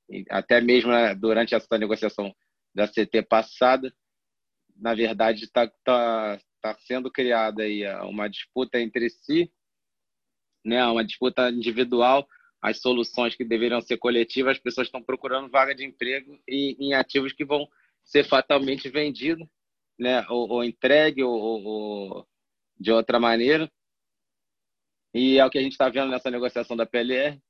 e 0.09 0.25
até 0.29 0.59
mesmo 0.59 0.91
né, 0.91 1.15
durante 1.15 1.55
essa 1.55 1.77
negociação 1.77 2.35
da 2.75 2.87
CT 2.87 3.23
passada, 3.23 3.93
na 4.79 4.93
verdade, 4.93 5.43
está 5.43 5.67
tá, 5.83 6.39
tá 6.61 6.75
sendo 6.79 7.11
criada 7.11 7.63
aí 7.63 7.83
uma 8.03 8.29
disputa 8.29 8.79
entre 8.79 9.09
si, 9.09 9.51
né? 10.65 10.85
uma 10.85 11.03
disputa 11.03 11.49
individual. 11.49 12.27
As 12.61 12.79
soluções 12.79 13.35
que 13.35 13.45
deveriam 13.45 13.81
ser 13.81 13.97
coletivas, 13.97 14.53
as 14.53 14.61
pessoas 14.61 14.87
estão 14.87 15.03
procurando 15.03 15.49
vaga 15.49 15.75
de 15.75 15.85
emprego 15.85 16.39
e 16.47 16.75
em 16.79 16.93
ativos 16.93 17.31
que 17.31 17.45
vão 17.45 17.67
ser 18.03 18.23
fatalmente 18.23 18.89
vendidos, 18.89 19.47
né? 19.99 20.25
ou, 20.29 20.49
ou 20.49 20.63
entregue, 20.63 21.23
ou, 21.23 21.63
ou 21.63 22.27
de 22.79 22.91
outra 22.91 23.19
maneira. 23.19 23.71
E 25.13 25.39
é 25.39 25.45
o 25.45 25.49
que 25.49 25.57
a 25.57 25.61
gente 25.61 25.71
está 25.73 25.89
vendo 25.89 26.09
nessa 26.11 26.29
negociação 26.29 26.75
da 26.75 26.85
PLR, 26.85 27.41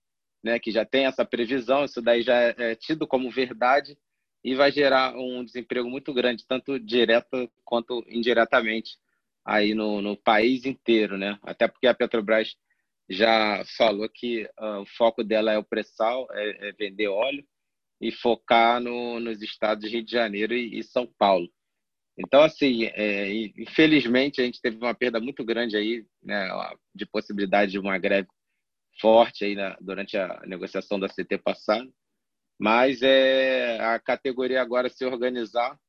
né, 0.43 0.59
que 0.59 0.71
já 0.71 0.85
tem 0.85 1.05
essa 1.05 1.25
previsão, 1.25 1.83
isso 1.83 2.01
daí 2.01 2.21
já 2.21 2.35
é, 2.35 2.55
é 2.57 2.75
tido 2.75 3.07
como 3.07 3.29
verdade, 3.29 3.97
e 4.43 4.55
vai 4.55 4.71
gerar 4.71 5.15
um 5.15 5.43
desemprego 5.43 5.89
muito 5.89 6.13
grande, 6.13 6.45
tanto 6.47 6.79
direto 6.79 7.51
quanto 7.65 8.03
indiretamente, 8.07 8.97
aí 9.45 9.73
no, 9.73 10.01
no 10.01 10.17
país 10.17 10.65
inteiro, 10.65 11.17
né? 11.17 11.37
Até 11.43 11.67
porque 11.67 11.87
a 11.87 11.93
Petrobras 11.93 12.55
já 13.09 13.63
falou 13.77 14.07
que 14.09 14.43
uh, 14.59 14.81
o 14.81 14.85
foco 14.85 15.23
dela 15.23 15.51
é 15.51 15.57
o 15.57 15.63
pré-sal, 15.63 16.27
é, 16.31 16.69
é, 16.69 16.71
vender 16.73 17.07
óleo 17.07 17.45
e 18.01 18.11
focar 18.11 18.81
no, 18.81 19.19
nos 19.19 19.41
estados 19.41 19.83
de 19.83 19.89
Rio 19.89 20.03
de 20.05 20.11
Janeiro 20.11 20.53
e, 20.53 20.79
e 20.79 20.83
São 20.83 21.07
Paulo. 21.17 21.49
Então, 22.17 22.41
assim, 22.41 22.85
é, 22.85 23.31
infelizmente, 23.57 24.41
a 24.41 24.43
gente 24.43 24.61
teve 24.61 24.77
uma 24.77 24.93
perda 24.93 25.19
muito 25.19 25.45
grande 25.45 25.77
aí, 25.77 26.05
né, 26.21 26.49
de 26.93 27.05
possibilidade 27.05 27.71
de 27.71 27.79
uma 27.79 27.97
greve 27.97 28.27
forte 28.99 29.45
aí 29.45 29.55
na, 29.55 29.77
durante 29.79 30.17
a 30.17 30.41
negociação 30.45 30.99
da 30.99 31.07
CT 31.07 31.37
passada. 31.37 31.87
Mas 32.59 33.01
é 33.01 33.79
a 33.79 33.99
categoria 33.99 34.61
agora 34.61 34.89
se 34.89 35.05
organizar 35.05 35.79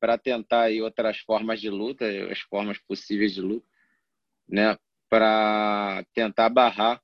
para 0.00 0.16
tentar 0.16 0.62
aí 0.62 0.80
outras 0.80 1.18
formas 1.18 1.60
de 1.60 1.68
luta, 1.68 2.06
as 2.30 2.40
formas 2.40 2.78
possíveis 2.78 3.34
de 3.34 3.40
luta, 3.40 3.66
né, 4.48 4.78
para 5.08 6.04
tentar 6.14 6.48
barrar 6.48 7.02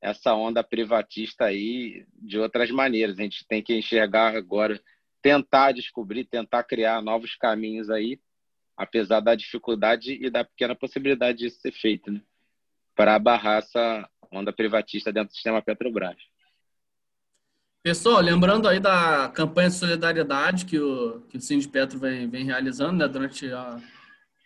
essa 0.00 0.34
onda 0.34 0.62
privatista 0.62 1.46
aí 1.46 2.06
de 2.14 2.38
outras 2.38 2.70
maneiras. 2.70 3.18
A 3.18 3.22
gente 3.22 3.44
tem 3.46 3.62
que 3.62 3.74
enxergar 3.74 4.36
agora, 4.36 4.80
tentar 5.20 5.72
descobrir, 5.72 6.24
tentar 6.24 6.62
criar 6.64 7.02
novos 7.02 7.34
caminhos 7.34 7.90
aí, 7.90 8.20
apesar 8.76 9.20
da 9.20 9.34
dificuldade 9.34 10.12
e 10.12 10.30
da 10.30 10.44
pequena 10.44 10.74
possibilidade 10.74 11.38
disso 11.38 11.60
ser 11.60 11.72
feito, 11.72 12.10
né, 12.10 12.22
para 12.94 13.18
barrar 13.18 13.58
essa 13.58 14.08
onda 14.30 14.52
privatista 14.52 15.12
dentro 15.12 15.30
do 15.30 15.34
sistema 15.34 15.60
Petrobras. 15.60 16.16
Pessoal, 17.86 18.20
lembrando 18.20 18.66
aí 18.66 18.80
da 18.80 19.28
campanha 19.28 19.68
de 19.68 19.76
solidariedade 19.76 20.66
que 20.66 20.76
o, 20.76 21.20
que 21.28 21.36
o 21.36 21.40
Sindipetro 21.40 22.00
vem, 22.00 22.28
vem 22.28 22.44
realizando 22.44 22.98
né, 22.98 23.06
durante 23.06 23.48
a, 23.52 23.80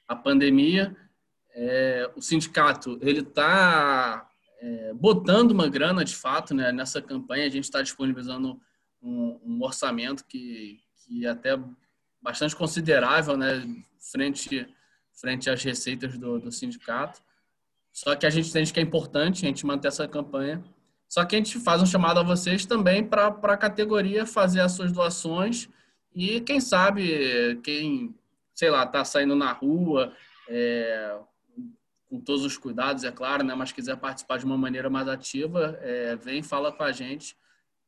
a 0.06 0.14
pandemia, 0.14 0.94
é, 1.54 2.10
o 2.14 2.20
sindicato 2.20 2.98
ele 3.00 3.20
está 3.20 4.28
é, 4.60 4.92
botando 4.92 5.52
uma 5.52 5.70
grana 5.70 6.04
de 6.04 6.14
fato 6.14 6.52
né, 6.52 6.70
nessa 6.70 7.00
campanha. 7.00 7.46
A 7.46 7.48
gente 7.48 7.64
está 7.64 7.80
disponibilizando 7.80 8.60
um, 9.00 9.40
um, 9.42 9.62
orçamento 9.62 10.26
que, 10.26 10.78
que 11.06 11.24
é 11.24 11.30
até 11.30 11.58
bastante 12.20 12.54
considerável 12.54 13.38
né, 13.38 13.66
frente, 14.12 14.68
frente 15.18 15.48
às 15.48 15.64
receitas 15.64 16.18
do, 16.18 16.38
do 16.40 16.52
sindicato. 16.52 17.22
Só 17.90 18.14
que 18.14 18.26
a 18.26 18.30
gente 18.30 18.50
entende 18.50 18.70
que 18.70 18.80
é 18.80 18.82
importante 18.82 19.46
a 19.46 19.48
gente 19.48 19.64
manter 19.64 19.88
essa 19.88 20.06
campanha 20.06 20.62
só 21.10 21.24
que 21.24 21.34
a 21.34 21.38
gente 21.38 21.58
faz 21.58 21.82
um 21.82 21.86
chamado 21.86 22.20
a 22.20 22.22
vocês 22.22 22.64
também 22.64 23.04
para 23.04 23.26
a 23.26 23.56
categoria 23.56 24.24
fazer 24.24 24.60
as 24.60 24.70
suas 24.70 24.92
doações 24.92 25.68
e 26.14 26.40
quem 26.40 26.60
sabe, 26.60 27.60
quem, 27.64 28.14
sei 28.54 28.70
lá, 28.70 28.84
está 28.84 29.04
saindo 29.04 29.34
na 29.34 29.52
rua, 29.52 30.12
é, 30.48 31.18
com 32.08 32.20
todos 32.20 32.44
os 32.44 32.56
cuidados, 32.56 33.02
é 33.02 33.10
claro, 33.10 33.42
né, 33.42 33.56
mas 33.56 33.72
quiser 33.72 33.96
participar 33.96 34.38
de 34.38 34.44
uma 34.44 34.56
maneira 34.56 34.88
mais 34.88 35.08
ativa, 35.08 35.76
é, 35.82 36.14
vem 36.14 36.44
fala 36.44 36.70
com 36.70 36.84
a 36.84 36.92
gente, 36.92 37.36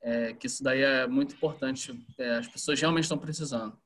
é, 0.01 0.33
que 0.33 0.49
isso 0.49 0.63
daí 0.65 0.83
é 0.83 1.07
muito 1.07 1.37
importante. 1.37 1.97
É, 2.19 2.39
as 2.39 2.49
pessoas 2.49 2.81
realmente 2.81 3.05
estão 3.05 3.19
precisando. 3.19 3.77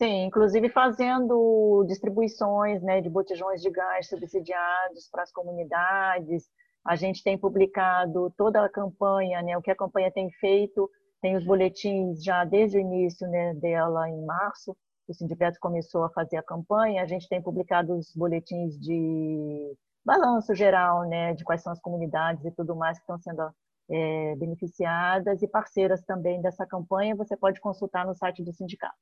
Sim, 0.00 0.24
inclusive 0.24 0.70
fazendo 0.70 1.84
distribuições 1.86 2.82
né, 2.82 3.02
de 3.02 3.10
botijões 3.10 3.60
de 3.60 3.68
gás 3.68 4.08
subsidiados 4.08 5.06
para 5.10 5.24
as 5.24 5.32
comunidades, 5.32 6.48
a 6.88 6.96
gente 6.96 7.22
tem 7.22 7.36
publicado 7.36 8.32
toda 8.34 8.64
a 8.64 8.68
campanha, 8.68 9.42
né, 9.42 9.54
o 9.58 9.60
que 9.60 9.70
a 9.70 9.76
campanha 9.76 10.10
tem 10.10 10.30
feito, 10.30 10.90
tem 11.20 11.36
os 11.36 11.44
boletins 11.44 12.24
já 12.24 12.46
desde 12.46 12.78
o 12.78 12.80
início 12.80 13.28
né, 13.28 13.52
dela 13.52 14.08
em 14.08 14.24
março, 14.24 14.74
o 15.06 15.12
sindicato 15.12 15.58
começou 15.60 16.02
a 16.04 16.08
fazer 16.08 16.38
a 16.38 16.42
campanha, 16.42 17.02
a 17.02 17.06
gente 17.06 17.28
tem 17.28 17.42
publicado 17.42 17.94
os 17.94 18.10
boletins 18.16 18.80
de 18.80 19.76
balanço 20.02 20.54
geral, 20.54 21.06
né, 21.06 21.34
de 21.34 21.44
quais 21.44 21.62
são 21.62 21.74
as 21.74 21.80
comunidades 21.80 22.42
e 22.46 22.50
tudo 22.52 22.74
mais 22.74 22.96
que 22.96 23.02
estão 23.02 23.18
sendo 23.18 23.50
é, 23.90 24.34
beneficiadas 24.36 25.42
e 25.42 25.46
parceiras 25.46 26.02
também 26.06 26.40
dessa 26.40 26.64
campanha, 26.66 27.14
você 27.14 27.36
pode 27.36 27.60
consultar 27.60 28.06
no 28.06 28.14
site 28.14 28.42
do 28.42 28.54
sindicato. 28.54 28.96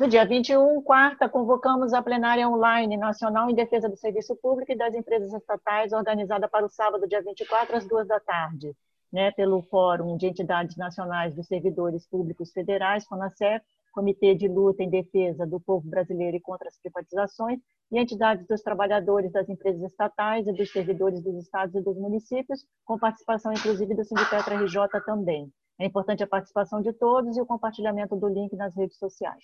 No 0.00 0.08
dia 0.08 0.26
21, 0.26 0.82
quarta, 0.82 1.28
convocamos 1.28 1.92
a 1.92 2.02
plenária 2.02 2.48
online 2.48 2.96
nacional 2.96 3.48
em 3.48 3.54
defesa 3.54 3.88
do 3.88 3.96
serviço 3.96 4.34
público 4.34 4.72
e 4.72 4.76
das 4.76 4.92
empresas 4.92 5.32
estatais, 5.32 5.92
organizada 5.92 6.48
para 6.48 6.66
o 6.66 6.68
sábado, 6.68 7.06
dia 7.06 7.22
24, 7.22 7.76
às 7.76 7.86
duas 7.86 8.08
da 8.08 8.18
tarde, 8.18 8.74
né, 9.12 9.30
pelo 9.30 9.62
Fórum 9.62 10.16
de 10.16 10.26
Entidades 10.26 10.76
Nacionais 10.76 11.32
dos 11.36 11.46
Servidores 11.46 12.08
Públicos 12.08 12.50
Federais, 12.50 13.06
FONASEF, 13.06 13.64
Comitê 13.92 14.34
de 14.34 14.48
Luta 14.48 14.82
em 14.82 14.90
Defesa 14.90 15.46
do 15.46 15.60
Povo 15.60 15.88
Brasileiro 15.88 16.36
e 16.36 16.40
contra 16.40 16.66
as 16.66 16.76
Privatizações, 16.76 17.60
e 17.92 17.98
entidades 17.98 18.44
dos 18.48 18.62
trabalhadores 18.62 19.30
das 19.30 19.48
empresas 19.48 19.82
estatais 19.82 20.48
e 20.48 20.52
dos 20.52 20.72
servidores 20.72 21.22
dos 21.22 21.36
estados 21.36 21.72
e 21.76 21.80
dos 21.80 21.96
municípios, 21.96 22.66
com 22.84 22.98
participação 22.98 23.52
inclusive 23.52 23.94
do 23.94 24.04
Sindicato 24.04 24.50
RJ 24.50 25.00
também. 25.06 25.52
É 25.78 25.84
importante 25.84 26.22
a 26.22 26.26
participação 26.26 26.80
de 26.80 26.92
todos 26.92 27.36
e 27.36 27.40
o 27.40 27.46
compartilhamento 27.46 28.14
do 28.14 28.28
link 28.28 28.54
nas 28.54 28.76
redes 28.76 28.96
sociais. 28.96 29.42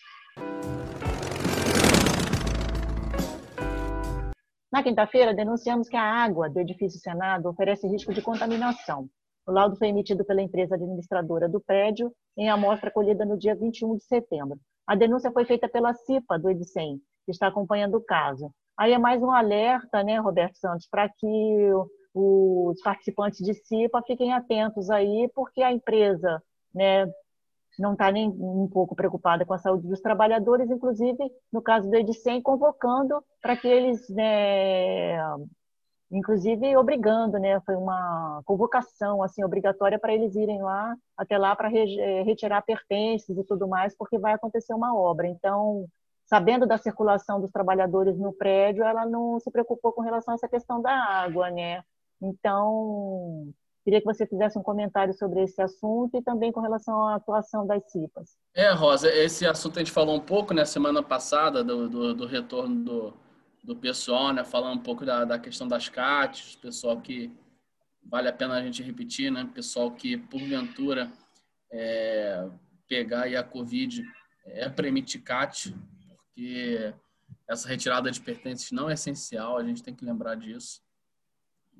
Na 4.72 4.84
quinta-feira, 4.84 5.34
denunciamos 5.34 5.88
que 5.88 5.96
a 5.96 6.02
água 6.02 6.48
do 6.48 6.60
edifício 6.60 7.00
Senado 7.00 7.48
oferece 7.48 7.88
risco 7.88 8.14
de 8.14 8.22
contaminação. 8.22 9.08
O 9.44 9.50
laudo 9.50 9.74
foi 9.74 9.88
emitido 9.88 10.24
pela 10.24 10.40
empresa 10.40 10.76
administradora 10.76 11.48
do 11.48 11.60
prédio 11.60 12.12
em 12.38 12.48
amostra 12.48 12.90
colhida 12.90 13.24
no 13.24 13.36
dia 13.36 13.56
21 13.56 13.96
de 13.96 14.04
setembro. 14.04 14.60
A 14.86 14.94
denúncia 14.94 15.32
foi 15.32 15.44
feita 15.44 15.68
pela 15.68 15.92
CIPA 15.92 16.38
do 16.38 16.48
Edicem, 16.48 17.00
que 17.24 17.32
está 17.32 17.48
acompanhando 17.48 17.96
o 17.96 18.04
caso. 18.04 18.52
Aí 18.78 18.92
é 18.92 18.98
mais 18.98 19.20
um 19.20 19.32
alerta, 19.32 20.04
né, 20.04 20.18
Roberto 20.18 20.56
Santos, 20.56 20.86
para 20.88 21.08
que 21.08 21.72
os 22.14 22.80
participantes 22.82 23.44
de 23.44 23.54
CIPA 23.54 24.02
fiquem 24.06 24.32
atentos 24.32 24.90
aí, 24.90 25.30
porque 25.34 25.62
a 25.62 25.72
empresa 25.72 26.42
né, 26.74 27.06
não 27.78 27.92
está 27.92 28.10
nem 28.10 28.28
um 28.28 28.68
pouco 28.68 28.94
preocupada 28.94 29.44
com 29.44 29.54
a 29.54 29.58
saúde 29.58 29.88
dos 29.88 30.00
trabalhadores, 30.00 30.70
inclusive, 30.70 31.18
no 31.52 31.62
caso 31.62 31.88
do 31.88 31.96
Edicem, 31.96 32.42
convocando 32.42 33.22
para 33.40 33.56
que 33.56 33.68
eles, 33.68 34.08
né, 34.10 35.18
inclusive 36.10 36.76
obrigando, 36.76 37.38
né, 37.38 37.60
foi 37.60 37.76
uma 37.76 38.42
convocação 38.44 39.22
assim 39.22 39.44
obrigatória 39.44 39.98
para 39.98 40.12
eles 40.12 40.34
irem 40.34 40.60
lá 40.60 40.94
até 41.16 41.38
lá 41.38 41.54
para 41.54 41.70
eh, 41.72 42.22
retirar 42.22 42.62
pertences 42.62 43.36
e 43.36 43.44
tudo 43.44 43.68
mais, 43.68 43.96
porque 43.96 44.18
vai 44.18 44.32
acontecer 44.34 44.74
uma 44.74 44.94
obra. 44.94 45.26
Então, 45.28 45.86
sabendo 46.26 46.66
da 46.66 46.78
circulação 46.78 47.40
dos 47.40 47.50
trabalhadores 47.50 48.18
no 48.18 48.32
prédio, 48.32 48.84
ela 48.84 49.06
não 49.06 49.38
se 49.40 49.50
preocupou 49.50 49.92
com 49.92 50.00
relação 50.02 50.32
a 50.32 50.36
essa 50.36 50.48
questão 50.48 50.80
da 50.82 50.92
água, 50.92 51.50
né? 51.50 51.82
Então, 52.22 53.52
queria 53.84 54.00
que 54.00 54.06
você 54.06 54.26
fizesse 54.26 54.58
um 54.58 54.62
comentário 54.62 55.14
sobre 55.14 55.42
esse 55.42 55.60
assunto 55.60 56.16
e 56.16 56.22
também 56.22 56.52
com 56.52 56.60
relação 56.60 57.08
à 57.08 57.16
atuação 57.16 57.66
das 57.66 57.90
CIPAs. 57.90 58.36
É, 58.54 58.70
Rosa, 58.72 59.08
esse 59.12 59.46
assunto 59.46 59.78
a 59.78 59.80
gente 59.80 59.92
falou 59.92 60.16
um 60.16 60.20
pouco 60.20 60.52
na 60.52 60.62
né, 60.62 60.64
semana 60.66 61.02
passada 61.02 61.64
do, 61.64 61.88
do, 61.88 62.14
do, 62.14 62.26
retorno 62.26 62.84
do, 62.84 63.14
do 63.64 63.76
pessoal, 63.76 64.32
né? 64.32 64.44
Falando 64.44 64.78
um 64.78 64.82
pouco 64.82 65.04
da, 65.04 65.24
da 65.24 65.38
questão 65.38 65.66
das 65.66 65.88
CATs, 65.88 66.56
pessoal 66.56 67.00
que 67.00 67.32
vale 68.04 68.28
a 68.28 68.32
pena 68.32 68.54
a 68.54 68.62
gente 68.62 68.82
repetir, 68.82 69.30
né? 69.30 69.48
Pessoal 69.54 69.90
que, 69.90 70.16
porventura, 70.16 71.10
é, 71.72 72.48
pegar 72.88 73.22
aí 73.22 73.36
a 73.36 73.42
Covid 73.42 74.04
é 74.44 74.68
para 74.68 74.88
CAT, 75.24 75.74
porque 76.08 76.92
essa 77.48 77.68
retirada 77.68 78.10
de 78.10 78.20
pertences 78.20 78.72
não 78.72 78.90
é 78.90 78.94
essencial, 78.94 79.56
a 79.56 79.64
gente 79.64 79.82
tem 79.82 79.94
que 79.94 80.04
lembrar 80.04 80.34
disso. 80.34 80.80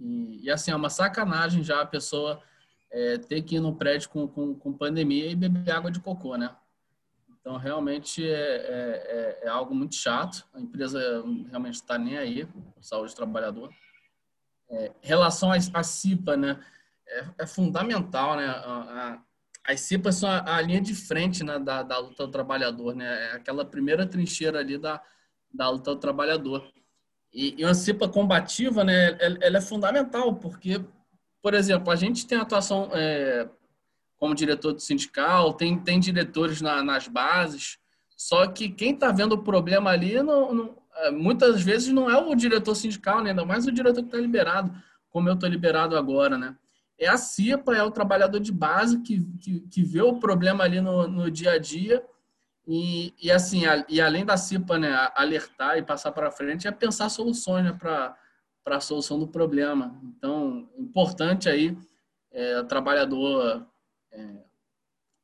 E, 0.00 0.44
e 0.44 0.50
assim, 0.50 0.70
é 0.70 0.76
uma 0.76 0.88
sacanagem 0.88 1.62
já 1.62 1.82
a 1.82 1.86
pessoa 1.86 2.42
é, 2.90 3.18
ter 3.18 3.42
que 3.42 3.56
ir 3.56 3.60
no 3.60 3.76
prédio 3.76 4.08
com, 4.08 4.26
com, 4.26 4.54
com, 4.54 4.72
pandemia 4.72 5.30
e 5.30 5.36
beber 5.36 5.70
água 5.70 5.90
de 5.90 6.00
cocô, 6.00 6.36
né? 6.36 6.56
Então, 7.40 7.56
realmente 7.56 8.26
é, 8.26 8.32
é, 8.32 9.40
é, 9.42 9.46
é 9.46 9.48
algo 9.48 9.74
muito 9.74 9.94
chato. 9.94 10.46
A 10.52 10.60
empresa 10.60 11.22
realmente 11.48 11.74
está 11.74 11.96
nem 11.96 12.18
aí 12.18 12.48
saúde 12.80 13.12
do 13.12 13.16
trabalhador. 13.16 13.70
É, 14.70 14.92
relação 15.00 15.50
à 15.52 15.82
CIPA, 15.82 16.36
né? 16.36 16.60
É, 17.06 17.24
é, 17.38 17.46
fundamental, 17.46 18.36
né? 18.36 18.46
A, 18.46 18.52
a, 18.54 19.22
as 19.72 19.80
CIPAs 19.80 20.16
são 20.16 20.28
a, 20.28 20.56
a, 20.56 20.60
linha 20.60 20.80
de 20.80 20.94
frente 20.94 21.44
né, 21.44 21.58
da, 21.58 21.82
da 21.82 21.98
luta 21.98 22.26
do 22.26 22.32
trabalhador, 22.32 22.94
né? 22.94 23.30
É 23.30 23.32
aquela 23.32 23.64
primeira 23.64 24.06
trincheira 24.06 24.58
ali 24.58 24.78
da, 24.78 25.02
da 25.52 25.68
luta 25.68 25.94
do 25.94 26.00
trabalhador. 26.00 26.70
E, 27.32 27.54
e 27.58 27.64
uma 27.64 27.74
CIPA 27.74 28.08
combativa, 28.08 28.82
né, 28.82 29.16
ela 29.40 29.58
é 29.58 29.60
fundamental, 29.60 30.34
porque, 30.34 30.84
por 31.40 31.54
exemplo, 31.54 31.90
a 31.90 31.96
gente 31.96 32.26
tem 32.26 32.38
atuação 32.38 32.90
é, 32.92 33.48
como 34.18 34.34
diretor 34.34 34.72
do 34.72 34.80
sindical, 34.80 35.52
tem, 35.54 35.78
tem 35.78 36.00
diretores 36.00 36.60
na, 36.60 36.82
nas 36.82 37.06
bases, 37.06 37.78
só 38.16 38.46
que 38.48 38.68
quem 38.68 38.94
está 38.94 39.12
vendo 39.12 39.32
o 39.32 39.42
problema 39.42 39.90
ali, 39.90 40.20
não, 40.22 40.52
não, 40.52 40.78
é, 40.96 41.10
muitas 41.10 41.62
vezes 41.62 41.92
não 41.92 42.10
é 42.10 42.18
o 42.18 42.34
diretor 42.34 42.74
sindical, 42.74 43.22
né, 43.22 43.30
ainda 43.30 43.44
mais 43.44 43.66
o 43.66 43.72
diretor 43.72 44.02
que 44.02 44.08
está 44.08 44.18
liberado, 44.18 44.74
como 45.08 45.28
eu 45.28 45.34
estou 45.34 45.48
liberado 45.48 45.96
agora, 45.96 46.36
né? 46.36 46.56
É 46.98 47.08
a 47.08 47.16
CIPA, 47.16 47.74
é 47.74 47.82
o 47.82 47.90
trabalhador 47.90 48.38
de 48.38 48.52
base 48.52 49.00
que, 49.00 49.24
que, 49.40 49.60
que 49.60 49.82
vê 49.82 50.02
o 50.02 50.20
problema 50.20 50.64
ali 50.64 50.80
no, 50.82 51.08
no 51.08 51.30
dia 51.30 51.52
a 51.52 51.58
dia 51.58 52.04
e, 52.72 53.12
e 53.20 53.32
assim, 53.32 53.66
a, 53.66 53.84
e 53.88 54.00
além 54.00 54.24
da 54.24 54.36
CIPA 54.36 54.78
né, 54.78 55.10
alertar 55.16 55.76
e 55.76 55.82
passar 55.82 56.12
para 56.12 56.30
frente, 56.30 56.68
é 56.68 56.70
pensar 56.70 57.08
soluções 57.08 57.64
né, 57.64 57.72
para 57.72 58.16
a 58.64 58.78
solução 58.78 59.18
do 59.18 59.26
problema. 59.26 60.00
Então, 60.04 60.70
importante 60.78 61.48
aí 61.48 61.76
é, 62.30 62.60
o 62.60 62.64
trabalhador 62.64 63.66
é, 64.12 64.44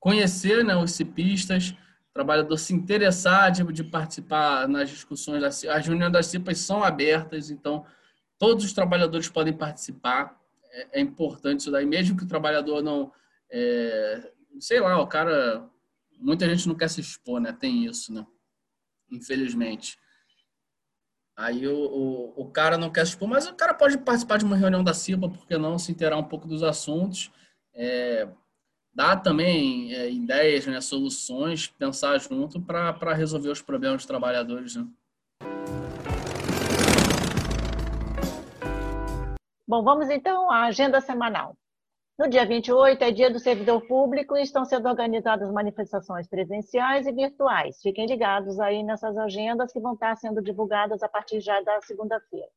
conhecer 0.00 0.64
né, 0.64 0.74
os 0.74 0.90
CIPistas, 0.90 1.70
o 1.70 2.12
trabalhador 2.12 2.58
se 2.58 2.74
interessar 2.74 3.52
de, 3.52 3.62
de 3.72 3.84
participar 3.84 4.66
nas 4.66 4.90
discussões. 4.90 5.40
Das, 5.40 5.64
as 5.66 5.86
reuniões 5.86 6.12
das 6.12 6.26
CIPAs 6.26 6.58
são 6.58 6.82
abertas, 6.82 7.48
então 7.48 7.86
todos 8.36 8.64
os 8.64 8.72
trabalhadores 8.72 9.28
podem 9.28 9.52
participar. 9.52 10.36
É, 10.72 10.98
é 10.98 11.00
importante 11.00 11.60
isso 11.60 11.70
daí, 11.70 11.86
mesmo 11.86 12.16
que 12.16 12.24
o 12.24 12.28
trabalhador 12.28 12.82
não. 12.82 13.12
É, 13.48 14.32
sei 14.58 14.80
lá, 14.80 15.00
o 15.00 15.06
cara 15.06 15.70
muita 16.18 16.48
gente 16.48 16.68
não 16.68 16.74
quer 16.74 16.88
se 16.88 17.00
expor, 17.00 17.40
né? 17.40 17.52
Tem 17.52 17.84
isso, 17.84 18.12
né? 18.12 18.26
Infelizmente. 19.10 19.98
Aí 21.36 21.68
o, 21.68 21.76
o, 21.76 22.42
o, 22.42 22.50
cara 22.50 22.78
não 22.78 22.90
quer 22.90 23.04
se 23.04 23.12
expor, 23.12 23.28
mas 23.28 23.46
o 23.46 23.54
cara 23.54 23.74
pode 23.74 23.98
participar 23.98 24.38
de 24.38 24.44
uma 24.44 24.56
reunião 24.56 24.82
da 24.82 24.94
CIPA, 24.94 25.28
porque 25.28 25.58
não 25.58 25.78
se 25.78 25.92
inteirar 25.92 26.16
um 26.16 26.24
pouco 26.24 26.48
dos 26.48 26.62
assuntos. 26.62 27.30
É, 27.74 28.26
dar 28.94 29.16
também 29.16 29.94
é, 29.94 30.10
ideias, 30.10 30.66
né, 30.66 30.80
soluções, 30.80 31.68
pensar 31.68 32.18
junto 32.18 32.58
para 32.58 33.12
resolver 33.12 33.50
os 33.50 33.60
problemas 33.60 33.98
dos 33.98 34.06
trabalhadores. 34.06 34.76
Né? 34.76 34.86
Bom, 39.68 39.82
vamos 39.82 40.08
então 40.08 40.50
à 40.50 40.64
agenda 40.64 41.00
semanal. 41.02 41.54
No 42.18 42.30
dia 42.30 42.46
28 42.46 43.04
é 43.04 43.10
dia 43.10 43.30
do 43.30 43.38
servidor 43.38 43.86
público 43.86 44.38
e 44.38 44.42
estão 44.42 44.64
sendo 44.64 44.88
organizadas 44.88 45.52
manifestações 45.52 46.26
presenciais 46.26 47.06
e 47.06 47.12
virtuais. 47.12 47.78
Fiquem 47.82 48.06
ligados 48.06 48.58
aí 48.58 48.82
nessas 48.82 49.18
agendas 49.18 49.70
que 49.70 49.78
vão 49.78 49.92
estar 49.92 50.16
sendo 50.16 50.40
divulgadas 50.40 51.02
a 51.02 51.08
partir 51.10 51.40
já 51.40 51.60
da 51.60 51.78
segunda-feira. 51.82 52.48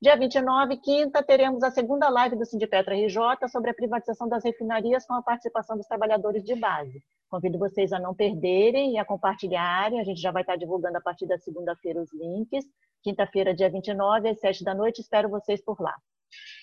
Dia 0.00 0.16
29, 0.16 0.76
quinta, 0.76 1.24
teremos 1.24 1.64
a 1.64 1.72
segunda 1.72 2.08
live 2.08 2.36
do 2.36 2.46
Sindipetra 2.46 2.94
RJ 2.94 3.48
sobre 3.50 3.70
a 3.70 3.74
privatização 3.74 4.28
das 4.28 4.44
refinarias 4.44 5.04
com 5.04 5.14
a 5.14 5.22
participação 5.22 5.76
dos 5.76 5.88
trabalhadores 5.88 6.44
de 6.44 6.54
base. 6.54 7.02
Convido 7.28 7.58
vocês 7.58 7.92
a 7.92 7.98
não 7.98 8.14
perderem 8.14 8.92
e 8.92 8.98
a 8.98 9.04
compartilharem. 9.04 9.98
A 9.98 10.04
gente 10.04 10.20
já 10.20 10.30
vai 10.30 10.42
estar 10.42 10.54
divulgando 10.54 10.98
a 10.98 11.00
partir 11.00 11.26
da 11.26 11.36
segunda-feira 11.36 12.00
os 12.00 12.12
links. 12.12 12.64
Quinta-feira, 13.02 13.52
dia 13.52 13.68
29, 13.68 14.28
às 14.28 14.38
7 14.38 14.62
da 14.62 14.72
noite. 14.72 15.00
Espero 15.00 15.28
vocês 15.28 15.60
por 15.60 15.80
lá. 15.80 15.96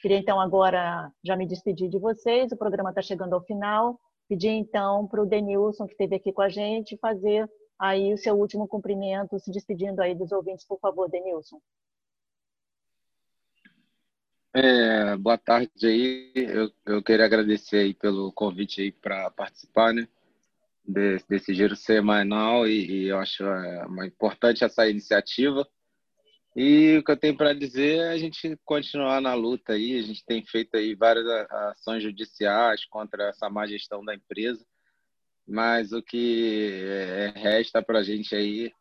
Queria 0.01 0.17
então 0.17 0.39
agora 0.39 1.11
já 1.23 1.35
me 1.35 1.45
despedir 1.45 1.89
de 1.89 1.99
vocês, 1.99 2.51
o 2.51 2.57
programa 2.57 2.89
está 2.89 3.01
chegando 3.01 3.33
ao 3.33 3.43
final. 3.43 3.99
Pedir 4.27 4.49
então 4.49 5.07
para 5.07 5.21
o 5.21 5.25
Denilson, 5.25 5.85
que 5.85 5.91
esteve 5.91 6.15
aqui 6.15 6.31
com 6.31 6.41
a 6.41 6.49
gente, 6.49 6.97
fazer 6.97 7.49
aí 7.77 8.13
o 8.13 8.17
seu 8.17 8.35
último 8.35 8.67
cumprimento, 8.67 9.39
se 9.39 9.51
despedindo 9.51 10.01
aí 10.01 10.15
dos 10.15 10.31
ouvintes, 10.31 10.65
por 10.65 10.79
favor, 10.79 11.09
Denilson. 11.09 11.59
É, 14.53 15.15
boa 15.15 15.37
tarde 15.37 15.87
aí. 15.87 16.31
Eu, 16.35 16.71
eu 16.85 17.01
queria 17.01 17.25
agradecer 17.25 17.77
aí 17.77 17.93
pelo 17.93 18.33
convite 18.33 18.81
aí 18.81 18.91
para 18.91 19.31
participar, 19.31 19.93
né? 19.93 20.07
Desse, 20.83 21.27
desse 21.27 21.53
giro 21.53 21.75
semanal 21.75 22.67
e, 22.67 23.03
e 23.03 23.07
eu 23.07 23.17
acho 23.17 23.43
é, 23.43 23.85
uma 23.85 24.05
importante 24.05 24.63
essa 24.63 24.87
iniciativa. 24.89 25.65
E 26.55 26.97
o 26.97 27.03
que 27.03 27.11
eu 27.11 27.17
tenho 27.17 27.37
para 27.37 27.53
dizer 27.53 27.99
é 27.99 28.09
a 28.09 28.17
gente 28.17 28.59
continuar 28.65 29.21
na 29.21 29.33
luta 29.33 29.73
aí. 29.73 29.97
A 29.97 30.01
gente 30.01 30.23
tem 30.25 30.45
feito 30.45 30.75
aí 30.75 30.95
várias 30.95 31.25
ações 31.49 32.03
judiciais 32.03 32.85
contra 32.85 33.29
essa 33.29 33.49
má 33.49 33.65
gestão 33.65 34.03
da 34.03 34.13
empresa. 34.13 34.65
mas 35.47 35.91
o 35.91 36.01
que 36.01 36.81
é, 36.83 37.27
resta 37.35 37.81
para 37.81 37.99
a 37.99 38.03
gente 38.03 38.35
aí 38.35 38.71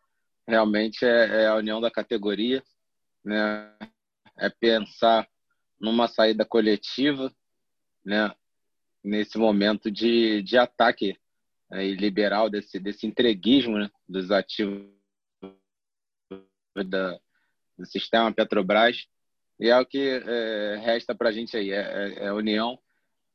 realmente 0.46 1.04
é, 1.04 1.42
é, 1.42 1.46
a 1.46 1.56
união 1.56 1.80
da 1.80 1.90
categoria, 1.90 2.62
né? 3.24 3.72
É 4.38 4.48
pensar 4.48 5.28
numa 5.80 6.08
saída 6.08 6.44
coletiva, 6.44 7.32
né? 8.04 8.34
Nesse 9.02 9.38
momento 9.38 9.90
de, 9.90 10.42
de 10.42 10.58
ataque 10.58 11.16
é, 11.72 11.86
liberal 11.92 12.50
desse 12.50 12.78
desse 12.78 13.06
entreguismo 13.06 13.78
né? 13.78 13.90
dos 14.08 14.30
ativos 14.30 14.90
da, 16.86 17.18
do 17.80 17.86
sistema 17.86 18.32
Petrobras 18.32 19.06
e 19.58 19.68
é 19.68 19.78
o 19.78 19.84
que 19.84 20.22
é, 20.24 20.76
resta 20.76 21.14
para 21.14 21.30
a 21.30 21.32
gente 21.32 21.56
aí 21.56 21.70
é, 21.70 21.80
é, 21.80 22.26
é 22.26 22.32
união 22.32 22.78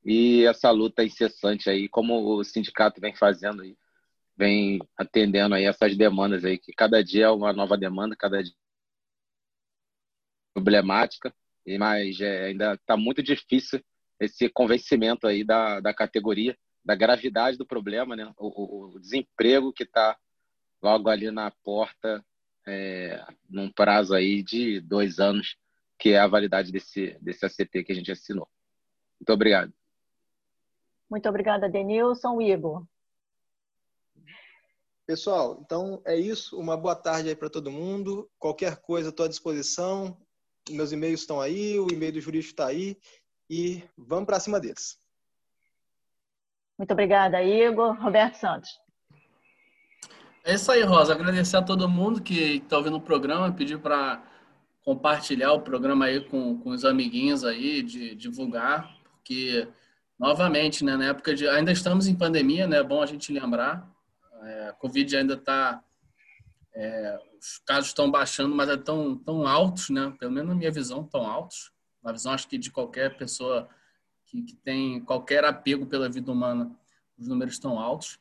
e 0.06 0.46
essa 0.46 0.70
luta 0.70 1.04
incessante 1.04 1.68
aí, 1.68 1.90
como 1.90 2.38
o 2.38 2.44
sindicato 2.44 3.02
vem 3.02 3.16
fazendo 3.16 3.64
aí, 3.64 3.76
vem 4.38 4.80
atendendo 4.96 5.56
aí 5.56 5.66
essas 5.66 5.98
demandas 5.98 6.46
aí, 6.46 6.60
que 6.60 6.72
cada 6.74 7.04
dia 7.04 7.26
é 7.26 7.30
uma 7.30 7.52
nova 7.52 7.76
demanda, 7.76 8.16
cada 8.16 8.44
dia 8.44 8.54
problemática, 10.54 11.34
mas 11.80 12.22
é, 12.22 12.46
ainda 12.46 12.76
está 12.76 12.96
muito 12.96 13.24
difícil 13.24 13.84
esse 14.20 14.48
convencimento 14.48 15.26
aí 15.26 15.44
da, 15.44 15.80
da 15.80 15.94
categoria, 15.94 16.56
da 16.84 16.96
gravidade 16.96 17.58
do 17.58 17.66
problema, 17.66 18.16
né? 18.16 18.32
o, 18.38 18.48
o, 18.48 18.96
o 18.96 19.00
desemprego 19.00 19.74
que 19.74 19.84
está 19.84 20.16
logo 20.84 21.10
ali 21.10 21.32
na 21.32 21.52
porta, 21.64 22.24
é, 22.68 23.24
num 23.50 23.72
prazo 23.72 24.14
aí 24.14 24.42
de 24.42 24.80
dois 24.82 25.20
anos, 25.20 25.58
que 25.98 26.10
é 26.10 26.20
a 26.20 26.28
validade 26.28 26.72
desse, 26.72 27.18
desse 27.22 27.46
ACP 27.46 27.84
que 27.84 27.92
a 27.92 27.96
gente 27.96 28.12
assinou. 28.12 28.48
Muito 29.20 29.32
obrigado. 29.32 29.74
Muito 31.10 31.30
obrigada, 31.30 31.70
Denilson. 31.70 32.42
Igor. 32.42 32.86
Pessoal, 35.06 35.60
então 35.62 36.02
é 36.04 36.16
isso. 36.16 36.60
Uma 36.60 36.76
boa 36.76 36.96
tarde 36.96 37.30
aí 37.30 37.36
para 37.36 37.50
todo 37.50 37.72
mundo. 37.72 38.30
Qualquer 38.40 38.78
coisa, 38.78 39.10
estou 39.10 39.26
à 39.26 39.30
disposição. 39.30 40.18
Meus 40.70 40.92
e-mails 40.92 41.22
estão 41.22 41.40
aí, 41.40 41.80
o 41.80 41.88
e-mail 41.92 42.14
do 42.14 42.22
jurídico 42.22 42.52
está 42.52 42.68
aí. 42.68 42.98
E 43.48 43.84
vamos 43.96 44.26
para 44.26 44.40
cima 44.40 44.60
deles. 44.60 45.00
Muito 46.78 46.92
obrigada, 46.92 47.42
Igor. 47.44 47.94
Roberto 48.02 48.36
Santos. 48.36 48.85
É 50.48 50.54
isso 50.54 50.72
aí, 50.72 50.84
Rosa. 50.84 51.12
Agradecer 51.12 51.58
a 51.58 51.62
todo 51.64 51.90
mundo 51.90 52.22
que 52.22 52.58
está 52.58 52.78
ouvindo 52.78 52.98
o 52.98 53.02
programa, 53.02 53.52
pedir 53.52 53.80
para 53.80 54.24
compartilhar 54.84 55.54
o 55.54 55.62
programa 55.62 56.06
aí 56.06 56.22
com, 56.22 56.60
com 56.60 56.70
os 56.70 56.86
amiguinhos 56.86 57.44
aí, 57.44 57.82
de 57.82 58.14
divulgar, 58.14 58.96
porque 59.10 59.68
novamente, 60.20 60.86
né, 60.86 60.96
na 60.96 61.06
época 61.06 61.34
de. 61.34 61.48
Ainda 61.48 61.72
estamos 61.72 62.06
em 62.06 62.14
pandemia, 62.14 62.68
né? 62.68 62.78
É 62.78 62.84
bom 62.84 63.02
a 63.02 63.08
gente 63.08 63.34
lembrar. 63.34 63.92
É, 64.44 64.68
a 64.70 64.74
Covid 64.74 65.18
ainda 65.18 65.34
está. 65.34 65.84
É, 66.76 67.20
os 67.40 67.58
casos 67.66 67.88
estão 67.88 68.12
baixando, 68.12 68.54
mas 68.54 68.70
é 68.70 68.78
tão, 68.78 69.18
tão 69.18 69.48
altos, 69.48 69.90
né? 69.90 70.14
Pelo 70.20 70.32
menos 70.32 70.50
na 70.50 70.56
minha 70.56 70.72
visão, 70.72 71.04
tão 71.04 71.26
altos. 71.26 71.72
Na 72.04 72.12
visão, 72.12 72.32
acho 72.32 72.48
que 72.48 72.60
de 72.60 72.70
qualquer 72.70 73.18
pessoa 73.18 73.68
que, 74.28 74.44
que 74.44 74.56
tem 74.58 75.02
qualquer 75.02 75.44
apego 75.44 75.88
pela 75.88 76.08
vida 76.08 76.32
humana, 76.32 76.70
os 77.18 77.28
números 77.28 77.56
estão 77.56 77.80
altos. 77.80 78.20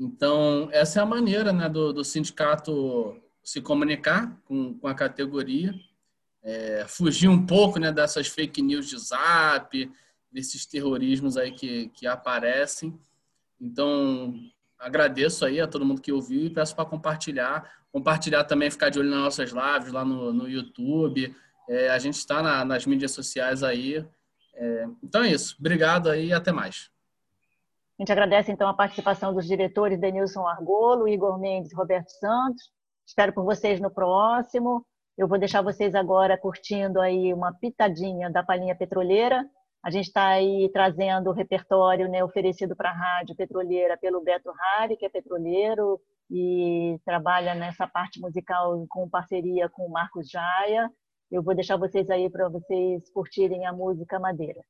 Então, 0.00 0.70
essa 0.72 0.98
é 0.98 1.02
a 1.02 1.06
maneira 1.06 1.52
né, 1.52 1.68
do, 1.68 1.92
do 1.92 2.02
sindicato 2.02 3.20
se 3.44 3.60
comunicar 3.60 4.34
com, 4.46 4.72
com 4.78 4.88
a 4.88 4.94
categoria, 4.94 5.74
é, 6.42 6.86
fugir 6.88 7.28
um 7.28 7.44
pouco 7.44 7.78
né, 7.78 7.92
dessas 7.92 8.26
fake 8.26 8.62
news 8.62 8.88
de 8.88 8.98
zap, 8.98 9.92
desses 10.32 10.64
terrorismos 10.64 11.36
aí 11.36 11.52
que, 11.52 11.88
que 11.88 12.06
aparecem. 12.06 12.98
Então, 13.60 14.34
agradeço 14.78 15.44
aí 15.44 15.60
a 15.60 15.66
todo 15.66 15.84
mundo 15.84 16.00
que 16.00 16.12
ouviu 16.12 16.46
e 16.46 16.50
peço 16.50 16.74
para 16.74 16.86
compartilhar. 16.86 17.70
Compartilhar 17.92 18.44
também, 18.44 18.70
ficar 18.70 18.88
de 18.88 18.98
olho 18.98 19.10
nas 19.10 19.20
nossas 19.20 19.50
lives 19.50 19.92
lá 19.92 20.02
no, 20.02 20.32
no 20.32 20.48
YouTube. 20.48 21.36
É, 21.68 21.90
a 21.90 21.98
gente 21.98 22.14
está 22.14 22.42
na, 22.42 22.64
nas 22.64 22.86
mídias 22.86 23.10
sociais 23.10 23.62
aí. 23.62 24.02
É, 24.54 24.88
então 25.02 25.22
é 25.22 25.30
isso. 25.30 25.56
Obrigado 25.58 26.08
aí 26.08 26.28
e 26.28 26.32
até 26.32 26.52
mais. 26.52 26.90
A 28.00 28.02
gente 28.02 28.12
agradece 28.12 28.50
então 28.50 28.66
a 28.66 28.74
participação 28.74 29.34
dos 29.34 29.46
diretores 29.46 30.00
Denilson 30.00 30.46
Argolo, 30.46 31.06
Igor 31.06 31.38
Mendes 31.38 31.70
e 31.70 31.76
Roberto 31.76 32.08
Santos. 32.08 32.70
Espero 33.06 33.32
por 33.32 33.44
vocês 33.44 33.78
no 33.78 33.90
próximo. 33.90 34.84
Eu 35.18 35.28
vou 35.28 35.38
deixar 35.38 35.60
vocês 35.60 35.94
agora 35.94 36.38
curtindo 36.38 36.98
aí 36.98 37.32
uma 37.32 37.52
pitadinha 37.52 38.30
da 38.30 38.42
palhinha 38.42 38.74
petroleira 38.74 39.44
a 39.82 39.90
gente 39.90 40.06
está 40.06 40.28
aí 40.28 40.70
trazendo 40.72 41.30
o 41.30 41.32
repertório 41.32 42.06
né, 42.08 42.22
oferecido 42.22 42.76
para 42.76 42.90
a 42.90 42.94
rádio 42.94 43.34
petroleira 43.34 43.96
pelo 43.96 44.22
Beto 44.22 44.52
Rari, 44.52 44.96
que 44.96 45.06
é 45.06 45.08
petroleiro 45.08 45.98
e 46.30 47.00
trabalha 47.04 47.54
nessa 47.54 47.86
parte 47.86 48.20
musical 48.20 48.84
com 48.90 49.08
parceria 49.08 49.70
com 49.70 49.86
o 49.86 49.90
Marcos 49.90 50.28
Jaia. 50.28 50.90
Eu 51.30 51.42
vou 51.42 51.54
deixar 51.54 51.78
vocês 51.78 52.10
aí 52.10 52.28
para 52.28 52.48
vocês 52.50 53.10
curtirem 53.10 53.66
a 53.66 53.72
música 53.72 54.20
Madeira. 54.20 54.60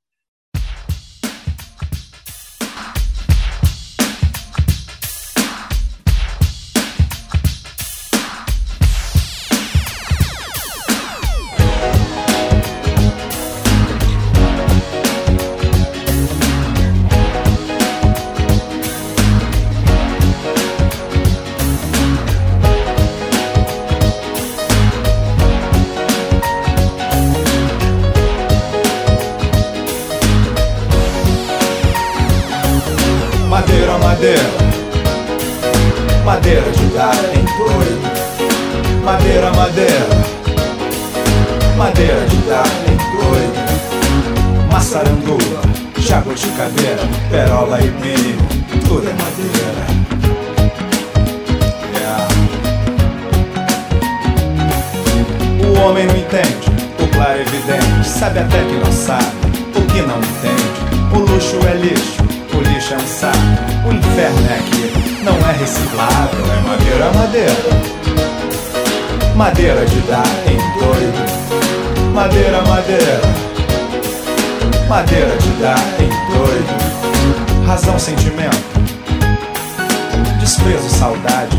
desprezo, 80.60 80.88
saudade 80.90 81.58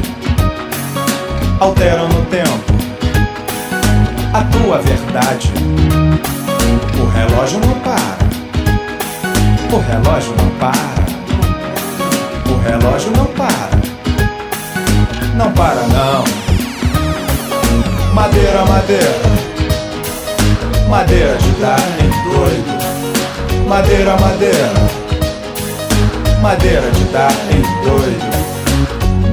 alteram 1.59 2.07
no 2.07 2.25
tempo 2.25 2.49
a 4.33 4.43
tua 4.45 4.77
verdade. 4.79 5.51
O 6.99 7.05
relógio 7.09 7.59
não 7.59 7.73
para, 7.79 8.17
o 9.73 9.79
relógio 9.79 10.33
não 10.37 10.49
para, 10.51 11.01
o 12.49 12.57
relógio 12.61 13.11
não 13.11 13.25
para, 13.25 13.69
não 15.35 15.51
para 15.51 15.81
não. 15.87 16.23
Madeira, 18.13 18.65
madeira, 18.65 19.21
madeira 20.89 21.37
de 21.37 21.49
dar 21.59 21.79
em 21.99 22.09
doido, 22.29 23.67
madeira, 23.67 24.15
madeira 24.17 25.01
madeira 26.41 26.89
de 26.91 27.03
dar 27.05 27.31
em 27.51 27.61
doido. 27.85 28.50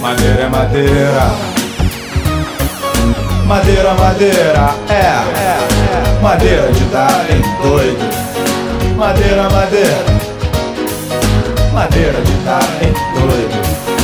Madeira 0.00 0.42
é 0.42 0.48
madeira. 0.48 1.30
Madeira, 3.46 3.94
madeira, 3.94 4.74
é. 4.90 6.22
Madeira 6.22 6.72
de 6.72 6.84
dar 6.84 7.26
em 7.30 7.40
doido. 7.62 8.96
Madeira, 8.96 9.48
madeira. 9.50 10.04
Madeira 11.72 12.20
de 12.22 12.32
dar 12.44 12.62
em 12.82 12.92
doido. 13.20 13.95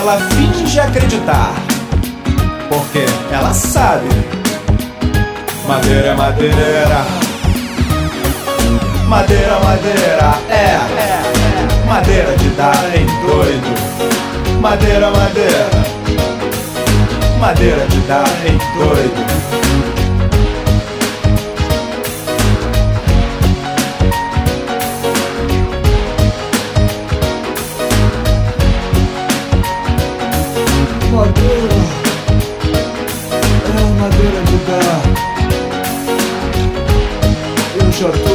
Ela 0.00 0.16
finge 0.30 0.80
acreditar, 0.80 1.52
porque 2.70 3.04
ela 3.30 3.52
sabe. 3.52 4.08
Madeira 5.68 6.14
madeira. 6.14 7.04
Madeira, 9.06 9.60
madeira, 9.60 10.38
é. 10.48 11.86
Madeira 11.86 12.34
de 12.36 12.48
dar 12.50 12.96
em 12.96 13.06
doido. 13.26 14.60
Madeira, 14.60 15.10
madeira 15.10 15.90
madeira 17.38 17.86
de 17.86 18.00
dar 18.00 18.28
em 18.46 18.58
doido. 18.78 19.59
Eu 38.00 38.29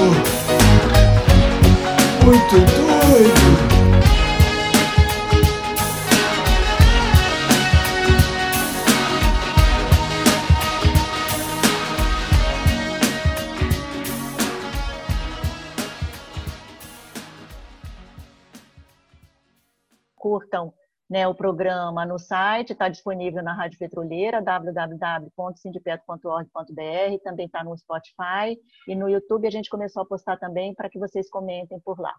o 21.28 21.36
programa 21.36 22.06
no 22.06 22.20
site, 22.20 22.74
está 22.74 22.90
disponível 22.90 23.42
na 23.44 23.54
Rádio 23.54 23.80
Petroleira, 23.80 24.42
www.sindipeto.org.br, 24.42 27.24
também 27.24 27.46
está 27.46 27.64
no 27.64 27.78
Spotify 27.78 28.60
e 28.88 28.96
no 28.96 29.10
YouTube 29.10 29.48
a 29.48 29.52
gente 29.52 29.70
começou 29.70 30.04
a 30.04 30.06
postar 30.06 30.38
também 30.38 30.74
para 30.74 30.90
que 30.90 31.00
vocês 31.00 31.30
comentem 31.30 31.80
por 31.80 32.00
lá. 32.00 32.14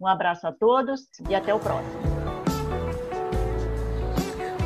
Um 0.00 0.06
abraço 0.06 0.46
a 0.46 0.52
todos 0.52 1.08
e 1.28 1.34
até 1.34 1.52
o 1.52 1.58
próximo. 1.58 2.18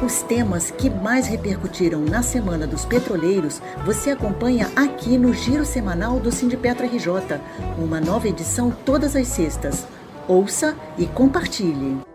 Os 0.04 0.20
temas 0.24 0.72
que 0.72 0.90
mais 0.90 1.28
repercutiram 1.28 2.00
na 2.00 2.22
Semana 2.22 2.66
dos 2.66 2.84
Petroleiros 2.84 3.60
você 3.84 4.10
acompanha 4.10 4.66
aqui 4.74 5.16
no 5.16 5.32
Giro 5.32 5.64
Semanal 5.64 6.18
do 6.18 6.32
Sindipetro 6.32 6.84
RJ, 6.84 7.40
uma 7.78 8.00
nova 8.00 8.26
edição 8.26 8.72
todas 8.84 9.14
as 9.14 9.28
sextas. 9.28 9.86
Ouça 10.28 10.76
e 10.98 11.06
compartilhe. 11.06 12.11